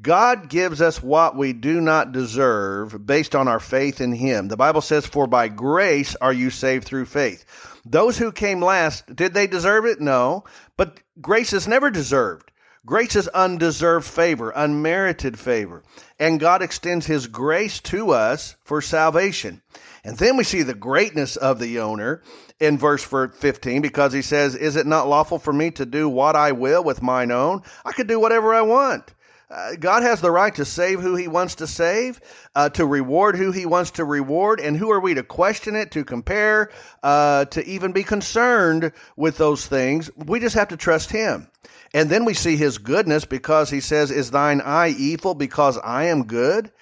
God 0.00 0.48
gives 0.48 0.80
us 0.80 1.02
what 1.02 1.36
we 1.36 1.52
do 1.52 1.80
not 1.80 2.12
deserve 2.12 3.06
based 3.06 3.34
on 3.34 3.46
our 3.46 3.60
faith 3.60 4.00
in 4.00 4.12
Him. 4.12 4.48
The 4.48 4.56
Bible 4.56 4.80
says, 4.80 5.06
For 5.06 5.26
by 5.26 5.48
grace 5.48 6.16
are 6.16 6.32
you 6.32 6.50
saved 6.50 6.84
through 6.84 7.06
faith. 7.06 7.44
Those 7.84 8.18
who 8.18 8.32
came 8.32 8.62
last, 8.62 9.14
did 9.14 9.34
they 9.34 9.46
deserve 9.46 9.86
it? 9.86 10.00
No. 10.00 10.44
But 10.76 11.00
grace 11.20 11.52
is 11.52 11.66
never 11.66 11.90
deserved. 11.90 12.50
Grace 12.84 13.14
is 13.14 13.28
undeserved 13.28 14.06
favor, 14.06 14.52
unmerited 14.54 15.38
favor. 15.38 15.84
And 16.18 16.40
God 16.40 16.62
extends 16.62 17.06
His 17.06 17.28
grace 17.28 17.80
to 17.82 18.10
us 18.10 18.56
for 18.64 18.80
salvation. 18.80 19.62
And 20.04 20.18
then 20.18 20.36
we 20.36 20.42
see 20.42 20.62
the 20.62 20.74
greatness 20.74 21.36
of 21.36 21.60
the 21.60 21.78
owner 21.78 22.22
in 22.58 22.78
verse 22.78 23.04
15 23.04 23.82
because 23.82 24.12
he 24.12 24.22
says, 24.22 24.56
Is 24.56 24.74
it 24.74 24.86
not 24.86 25.08
lawful 25.08 25.38
for 25.38 25.52
me 25.52 25.70
to 25.72 25.86
do 25.86 26.08
what 26.08 26.34
I 26.34 26.52
will 26.52 26.82
with 26.82 27.02
mine 27.02 27.30
own? 27.30 27.62
I 27.84 27.92
could 27.92 28.08
do 28.08 28.18
whatever 28.18 28.52
I 28.52 28.62
want. 28.62 29.14
Uh, 29.52 29.76
God 29.78 30.02
has 30.02 30.22
the 30.22 30.30
right 30.30 30.54
to 30.54 30.64
save 30.64 31.00
who 31.00 31.14
he 31.14 31.28
wants 31.28 31.56
to 31.56 31.66
save, 31.66 32.20
uh, 32.54 32.70
to 32.70 32.86
reward 32.86 33.36
who 33.36 33.52
he 33.52 33.66
wants 33.66 33.90
to 33.92 34.04
reward. 34.04 34.60
And 34.60 34.76
who 34.76 34.90
are 34.90 35.00
we 35.00 35.12
to 35.12 35.22
question 35.22 35.76
it, 35.76 35.90
to 35.90 36.04
compare, 36.04 36.70
uh, 37.02 37.44
to 37.46 37.62
even 37.66 37.92
be 37.92 38.02
concerned 38.02 38.92
with 39.14 39.36
those 39.36 39.66
things? 39.66 40.10
We 40.16 40.40
just 40.40 40.54
have 40.54 40.68
to 40.68 40.78
trust 40.78 41.10
him. 41.10 41.48
And 41.92 42.08
then 42.08 42.24
we 42.24 42.32
see 42.32 42.56
his 42.56 42.78
goodness 42.78 43.26
because 43.26 43.68
he 43.68 43.80
says, 43.80 44.10
Is 44.10 44.30
thine 44.30 44.62
eye 44.62 44.94
evil 44.96 45.34
because 45.34 45.76
I 45.76 46.04
am 46.04 46.24
good? 46.24 46.72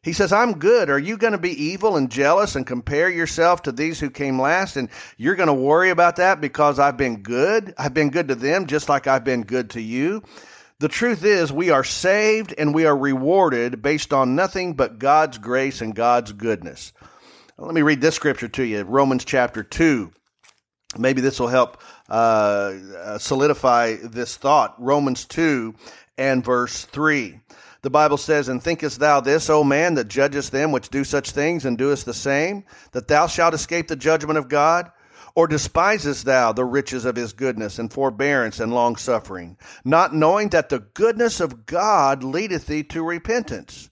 He 0.00 0.14
says, 0.14 0.32
I'm 0.32 0.58
good. 0.58 0.88
Are 0.88 0.98
you 0.98 1.18
going 1.18 1.32
to 1.32 1.38
be 1.38 1.62
evil 1.62 1.96
and 1.96 2.10
jealous 2.10 2.56
and 2.56 2.66
compare 2.66 3.10
yourself 3.10 3.62
to 3.62 3.72
these 3.72 4.00
who 4.00 4.10
came 4.10 4.40
last? 4.40 4.76
And 4.76 4.88
you're 5.18 5.34
going 5.34 5.48
to 5.48 5.54
worry 5.54 5.90
about 5.90 6.16
that 6.16 6.40
because 6.40 6.78
I've 6.78 6.96
been 6.96 7.22
good? 7.22 7.74
I've 7.76 7.94
been 7.94 8.10
good 8.10 8.28
to 8.28 8.34
them 8.34 8.66
just 8.66 8.88
like 8.88 9.06
I've 9.06 9.24
been 9.24 9.42
good 9.42 9.70
to 9.70 9.80
you. 9.80 10.22
The 10.84 10.88
truth 10.88 11.24
is, 11.24 11.50
we 11.50 11.70
are 11.70 11.82
saved 11.82 12.54
and 12.58 12.74
we 12.74 12.84
are 12.84 12.94
rewarded 12.94 13.80
based 13.80 14.12
on 14.12 14.36
nothing 14.36 14.74
but 14.74 14.98
God's 14.98 15.38
grace 15.38 15.80
and 15.80 15.94
God's 15.94 16.32
goodness. 16.32 16.92
Let 17.56 17.72
me 17.72 17.80
read 17.80 18.02
this 18.02 18.16
scripture 18.16 18.48
to 18.48 18.62
you 18.62 18.82
Romans 18.82 19.24
chapter 19.24 19.62
2. 19.62 20.12
Maybe 20.98 21.22
this 21.22 21.40
will 21.40 21.48
help 21.48 21.80
uh, 22.10 22.12
uh, 22.12 23.16
solidify 23.16 23.96
this 24.02 24.36
thought. 24.36 24.74
Romans 24.78 25.24
2 25.24 25.74
and 26.18 26.44
verse 26.44 26.84
3. 26.84 27.40
The 27.80 27.88
Bible 27.88 28.18
says, 28.18 28.50
And 28.50 28.62
thinkest 28.62 29.00
thou 29.00 29.22
this, 29.22 29.48
O 29.48 29.64
man, 29.64 29.94
that 29.94 30.08
judgest 30.08 30.52
them 30.52 30.70
which 30.70 30.90
do 30.90 31.02
such 31.02 31.30
things 31.30 31.64
and 31.64 31.78
doest 31.78 32.04
the 32.04 32.12
same, 32.12 32.62
that 32.92 33.08
thou 33.08 33.26
shalt 33.26 33.54
escape 33.54 33.88
the 33.88 33.96
judgment 33.96 34.36
of 34.36 34.50
God? 34.50 34.90
Or 35.34 35.48
despisest 35.48 36.24
thou 36.24 36.52
the 36.52 36.64
riches 36.64 37.04
of 37.04 37.16
his 37.16 37.32
goodness 37.32 37.78
and 37.78 37.92
forbearance 37.92 38.60
and 38.60 38.72
long 38.72 38.96
suffering, 38.96 39.56
not 39.84 40.14
knowing 40.14 40.50
that 40.50 40.68
the 40.68 40.78
goodness 40.78 41.40
of 41.40 41.66
God 41.66 42.22
leadeth 42.22 42.66
thee 42.66 42.84
to 42.84 43.02
repentance? 43.02 43.90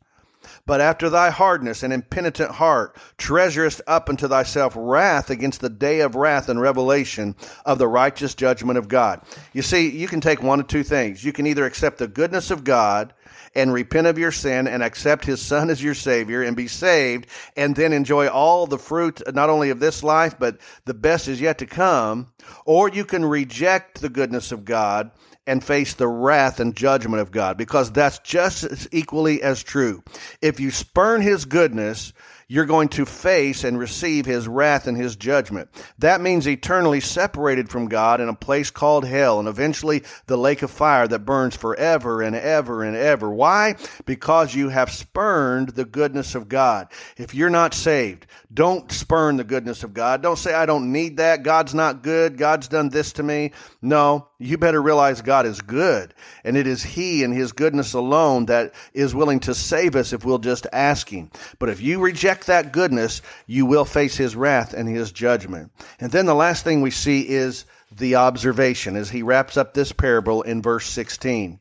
But 0.64 0.80
after 0.80 1.10
thy 1.10 1.30
hardness 1.30 1.82
and 1.82 1.92
impenitent 1.92 2.52
heart 2.52 2.96
treasurest 3.18 3.80
up 3.86 4.08
unto 4.08 4.28
thyself 4.28 4.74
wrath 4.76 5.30
against 5.30 5.60
the 5.60 5.68
day 5.68 6.00
of 6.00 6.14
wrath 6.14 6.48
and 6.48 6.60
revelation 6.60 7.34
of 7.66 7.78
the 7.78 7.88
righteous 7.88 8.34
judgment 8.34 8.78
of 8.78 8.88
God. 8.88 9.22
You 9.52 9.62
see, 9.62 9.90
you 9.90 10.06
can 10.06 10.20
take 10.20 10.42
one 10.42 10.60
of 10.60 10.68
two 10.68 10.84
things. 10.84 11.24
You 11.24 11.32
can 11.32 11.46
either 11.48 11.66
accept 11.66 11.98
the 11.98 12.06
goodness 12.06 12.50
of 12.52 12.64
God 12.64 13.12
and 13.54 13.72
repent 13.72 14.06
of 14.06 14.18
your 14.18 14.32
sin 14.32 14.66
and 14.66 14.82
accept 14.82 15.24
his 15.24 15.40
son 15.40 15.70
as 15.70 15.82
your 15.82 15.94
savior 15.94 16.42
and 16.42 16.56
be 16.56 16.68
saved 16.68 17.26
and 17.56 17.76
then 17.76 17.92
enjoy 17.92 18.28
all 18.28 18.66
the 18.66 18.78
fruit 18.78 19.20
not 19.34 19.50
only 19.50 19.70
of 19.70 19.80
this 19.80 20.02
life 20.02 20.36
but 20.38 20.58
the 20.84 20.94
best 20.94 21.28
is 21.28 21.40
yet 21.40 21.58
to 21.58 21.66
come 21.66 22.32
or 22.64 22.88
you 22.88 23.04
can 23.04 23.24
reject 23.24 24.00
the 24.00 24.08
goodness 24.08 24.52
of 24.52 24.64
God 24.64 25.10
and 25.46 25.62
face 25.62 25.94
the 25.94 26.08
wrath 26.08 26.60
and 26.60 26.76
judgment 26.76 27.20
of 27.20 27.30
God 27.30 27.56
because 27.56 27.90
that's 27.90 28.18
just 28.20 28.64
as 28.64 28.88
equally 28.92 29.42
as 29.42 29.62
true. 29.62 30.02
If 30.40 30.60
you 30.60 30.70
spurn 30.70 31.20
his 31.20 31.44
goodness, 31.44 32.12
you're 32.52 32.66
going 32.66 32.88
to 32.90 33.06
face 33.06 33.64
and 33.64 33.78
receive 33.78 34.26
his 34.26 34.46
wrath 34.46 34.86
and 34.86 34.94
his 34.94 35.16
judgment. 35.16 35.70
That 35.98 36.20
means 36.20 36.46
eternally 36.46 37.00
separated 37.00 37.70
from 37.70 37.88
God 37.88 38.20
in 38.20 38.28
a 38.28 38.34
place 38.34 38.70
called 38.70 39.06
hell 39.06 39.38
and 39.38 39.48
eventually 39.48 40.02
the 40.26 40.36
lake 40.36 40.60
of 40.60 40.70
fire 40.70 41.08
that 41.08 41.20
burns 41.20 41.56
forever 41.56 42.20
and 42.20 42.36
ever 42.36 42.82
and 42.82 42.94
ever. 42.94 43.30
Why? 43.30 43.76
Because 44.04 44.54
you 44.54 44.68
have 44.68 44.92
spurned 44.92 45.70
the 45.70 45.86
goodness 45.86 46.34
of 46.34 46.50
God. 46.50 46.88
If 47.16 47.34
you're 47.34 47.48
not 47.48 47.72
saved, 47.72 48.26
don't 48.52 48.90
spurn 48.92 49.36
the 49.36 49.44
goodness 49.44 49.82
of 49.82 49.94
God. 49.94 50.22
Don't 50.22 50.38
say, 50.38 50.52
I 50.52 50.66
don't 50.66 50.92
need 50.92 51.16
that. 51.16 51.42
God's 51.42 51.74
not 51.74 52.02
good. 52.02 52.36
God's 52.36 52.68
done 52.68 52.90
this 52.90 53.12
to 53.14 53.22
me. 53.22 53.52
No, 53.80 54.28
you 54.38 54.58
better 54.58 54.82
realize 54.82 55.22
God 55.22 55.46
is 55.46 55.62
good. 55.62 56.12
And 56.44 56.56
it 56.56 56.66
is 56.66 56.82
He 56.82 57.24
and 57.24 57.32
His 57.32 57.52
goodness 57.52 57.94
alone 57.94 58.46
that 58.46 58.74
is 58.92 59.14
willing 59.14 59.40
to 59.40 59.54
save 59.54 59.96
us 59.96 60.12
if 60.12 60.24
we'll 60.24 60.38
just 60.38 60.66
ask 60.72 61.08
Him. 61.08 61.30
But 61.58 61.70
if 61.70 61.80
you 61.80 62.00
reject 62.00 62.48
that 62.48 62.72
goodness, 62.72 63.22
you 63.46 63.64
will 63.64 63.86
face 63.86 64.16
His 64.16 64.36
wrath 64.36 64.74
and 64.74 64.88
His 64.88 65.12
judgment. 65.12 65.72
And 65.98 66.12
then 66.12 66.26
the 66.26 66.34
last 66.34 66.62
thing 66.62 66.82
we 66.82 66.90
see 66.90 67.26
is 67.26 67.64
the 67.96 68.16
observation 68.16 68.96
as 68.96 69.08
He 69.08 69.22
wraps 69.22 69.56
up 69.56 69.72
this 69.72 69.92
parable 69.92 70.42
in 70.42 70.60
verse 70.60 70.86
16. 70.86 71.58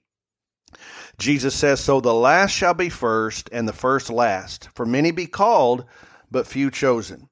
Jesus 1.17 1.56
says, 1.56 1.80
So 1.80 2.01
the 2.01 2.13
last 2.13 2.51
shall 2.51 2.73
be 2.73 2.89
first, 2.89 3.49
and 3.51 3.67
the 3.67 3.73
first 3.73 4.10
last. 4.10 4.69
For 4.73 4.86
many 4.86 5.12
be 5.12 5.27
called, 5.27 5.86
but 6.32 6.48
few 6.48 6.72
chosen. 6.72 7.28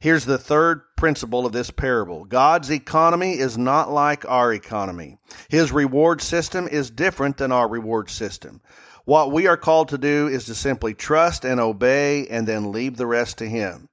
Here's 0.00 0.24
the 0.24 0.38
third 0.38 0.82
principle 0.96 1.46
of 1.46 1.52
this 1.52 1.70
parable 1.70 2.24
God's 2.24 2.70
economy 2.70 3.38
is 3.38 3.58
not 3.58 3.90
like 3.90 4.24
our 4.28 4.52
economy. 4.52 5.18
His 5.48 5.72
reward 5.72 6.20
system 6.22 6.68
is 6.68 6.90
different 6.90 7.36
than 7.36 7.52
our 7.52 7.68
reward 7.68 8.10
system. 8.10 8.60
What 9.04 9.32
we 9.32 9.46
are 9.46 9.56
called 9.56 9.88
to 9.88 9.98
do 9.98 10.28
is 10.28 10.46
to 10.46 10.54
simply 10.54 10.94
trust 10.94 11.44
and 11.44 11.60
obey 11.60 12.26
and 12.28 12.46
then 12.46 12.72
leave 12.72 12.96
the 12.96 13.06
rest 13.06 13.38
to 13.38 13.48
Him. 13.48 13.88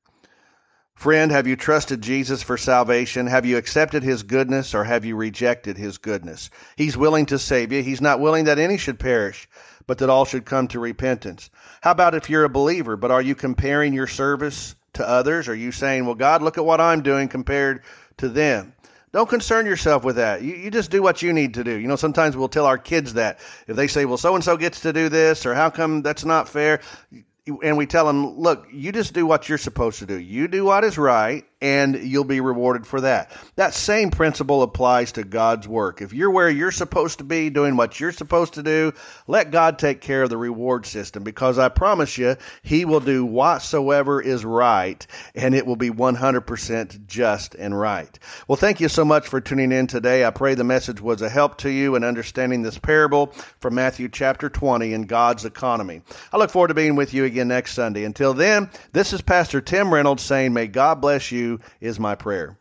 Friend, 0.96 1.32
have 1.32 1.48
you 1.48 1.56
trusted 1.56 2.02
Jesus 2.02 2.44
for 2.44 2.58
salvation? 2.58 3.28
Have 3.28 3.46
you 3.46 3.58
accepted 3.58 4.04
His 4.04 4.24
goodness 4.24 4.76
or 4.76 4.84
have 4.84 5.04
you 5.04 5.16
rejected 5.16 5.78
His 5.78 5.98
goodness? 5.98 6.50
He's 6.78 6.96
willing 6.96 7.26
to 7.26 7.40
save 7.40 7.72
you. 7.72 7.82
He's 7.82 8.02
not 8.02 8.20
willing 8.20 8.46
that 8.46 8.60
any 8.60 8.78
should 8.78 9.00
perish, 9.00 9.50
but 9.92 9.98
that 9.98 10.10
all 10.10 10.24
should 10.24 10.46
come 10.46 10.70
to 10.70 10.80
repentance. 10.80 11.50
How 11.82 11.92
about 11.92 12.16
if 12.16 12.30
you're 12.30 12.46
a 12.46 12.50
believer, 12.50 12.96
but 12.96 13.12
are 13.12 13.22
you 13.22 13.36
comparing 13.36 13.92
your 13.92 14.08
service 14.08 14.74
to 14.94 15.06
others? 15.06 15.50
Are 15.50 15.54
you 15.54 15.74
saying, 15.74 16.06
well, 16.06 16.16
God, 16.16 16.42
look 16.42 16.58
at 16.58 16.64
what 16.64 16.80
I'm 16.80 17.02
doing 17.02 17.28
compared 17.28 17.84
to 18.16 18.30
them? 18.30 18.74
Don't 19.12 19.28
concern 19.28 19.66
yourself 19.66 20.06
with 20.06 20.16
that. 20.16 20.44
You, 20.44 20.56
you 20.56 20.72
just 20.72 20.92
do 20.92 21.04
what 21.04 21.22
you 21.22 21.34
need 21.34 21.56
to 21.56 21.66
do. 21.66 21.78
You 21.78 21.90
know, 21.90 21.98
sometimes 21.98 22.38
we'll 22.38 22.48
tell 22.48 22.68
our 22.68 22.78
kids 22.78 23.16
that. 23.16 23.40
If 23.68 23.76
they 23.76 23.88
say, 23.88 24.06
well, 24.06 24.16
so 24.16 24.34
and 24.34 24.42
so 24.42 24.56
gets 24.56 24.80
to 24.80 24.94
do 24.94 25.10
this, 25.10 25.46
or 25.46 25.54
how 25.56 25.70
come 25.70 26.04
that's 26.04 26.24
not 26.24 26.48
fair? 26.48 26.80
And 27.48 27.76
we 27.76 27.88
tell 27.88 28.06
them, 28.06 28.38
look, 28.38 28.68
you 28.72 28.92
just 28.92 29.14
do 29.14 29.26
what 29.26 29.50
you're 29.50 29.58
supposed 29.58 30.00
to 30.00 30.06
do. 30.06 30.20
You 30.20 30.48
do 30.48 30.66
what 30.66 30.84
is 30.84 30.96
right, 30.96 31.44
and 31.60 31.96
you'll 31.96 32.24
be 32.24 32.40
rewarded 32.40 32.88
for 32.88 33.02
that. 33.02 33.32
That 33.56 33.74
same 33.74 34.10
principle 34.10 34.64
applies 34.64 35.12
to 35.14 35.24
God's 35.24 35.68
work. 35.68 36.02
If 36.02 36.14
you're 36.14 36.32
where 36.32 36.50
you're 36.50 36.72
supposed 36.72 37.20
to 37.20 37.24
be, 37.24 37.50
doing 37.50 37.78
what 37.78 38.00
you're 38.00 38.12
supposed 38.12 38.56
to 38.56 38.64
do, 38.64 38.94
let 39.28 39.52
God 39.52 39.78
take 39.78 40.02
care 40.02 40.24
of 40.24 40.30
the 40.30 40.38
reward 40.38 40.86
system 40.86 41.24
because 41.24 41.60
I 41.60 41.70
promise 41.70 42.18
you, 42.18 42.36
He 42.64 42.86
will 42.86 43.00
do 43.00 43.26
whatsoever 43.26 44.22
is 44.22 44.44
right 44.44 45.06
and 45.36 45.54
it 45.54 45.66
will 45.66 45.76
be 45.76 45.92
100% 45.92 47.08
just 47.08 47.56
and 47.56 47.80
right. 47.80 48.20
Well, 48.48 48.56
thank 48.56 48.82
you 48.82 48.90
so 48.90 49.06
much 49.06 49.28
for 49.28 49.40
tuning 49.40 49.72
in 49.72 49.88
today. 49.88 50.26
I 50.26 50.32
pray 50.32 50.56
the 50.56 50.64
message 50.64 51.02
was 51.02 51.22
a 51.22 51.30
help 51.30 51.58
to 51.60 51.70
you 51.70 51.96
in 51.96 52.04
understanding 52.04 52.64
this 52.64 52.80
parable 52.80 53.28
from 53.60 53.76
Matthew 53.76 54.10
chapter 54.10 54.50
20 54.50 54.94
in 54.94 55.04
God's 55.04 55.46
economy. 55.46 56.02
I 56.34 56.38
look 56.38 56.50
forward 56.50 56.70
to 56.70 56.74
being 56.74 56.96
with 56.96 57.14
you 57.14 57.32
again 57.42 57.48
next 57.48 57.74
Sunday. 57.74 58.04
Until 58.04 58.34
then, 58.34 58.70
this 58.94 59.14
is 59.14 59.22
Pastor 59.22 59.62
Tim 59.62 59.94
Reynolds 59.94 60.24
saying, 60.24 60.54
May 60.54 60.68
God 60.68 61.02
bless 61.02 61.32
you 61.32 61.60
is 61.80 62.00
my 62.00 62.16
prayer. 62.16 62.61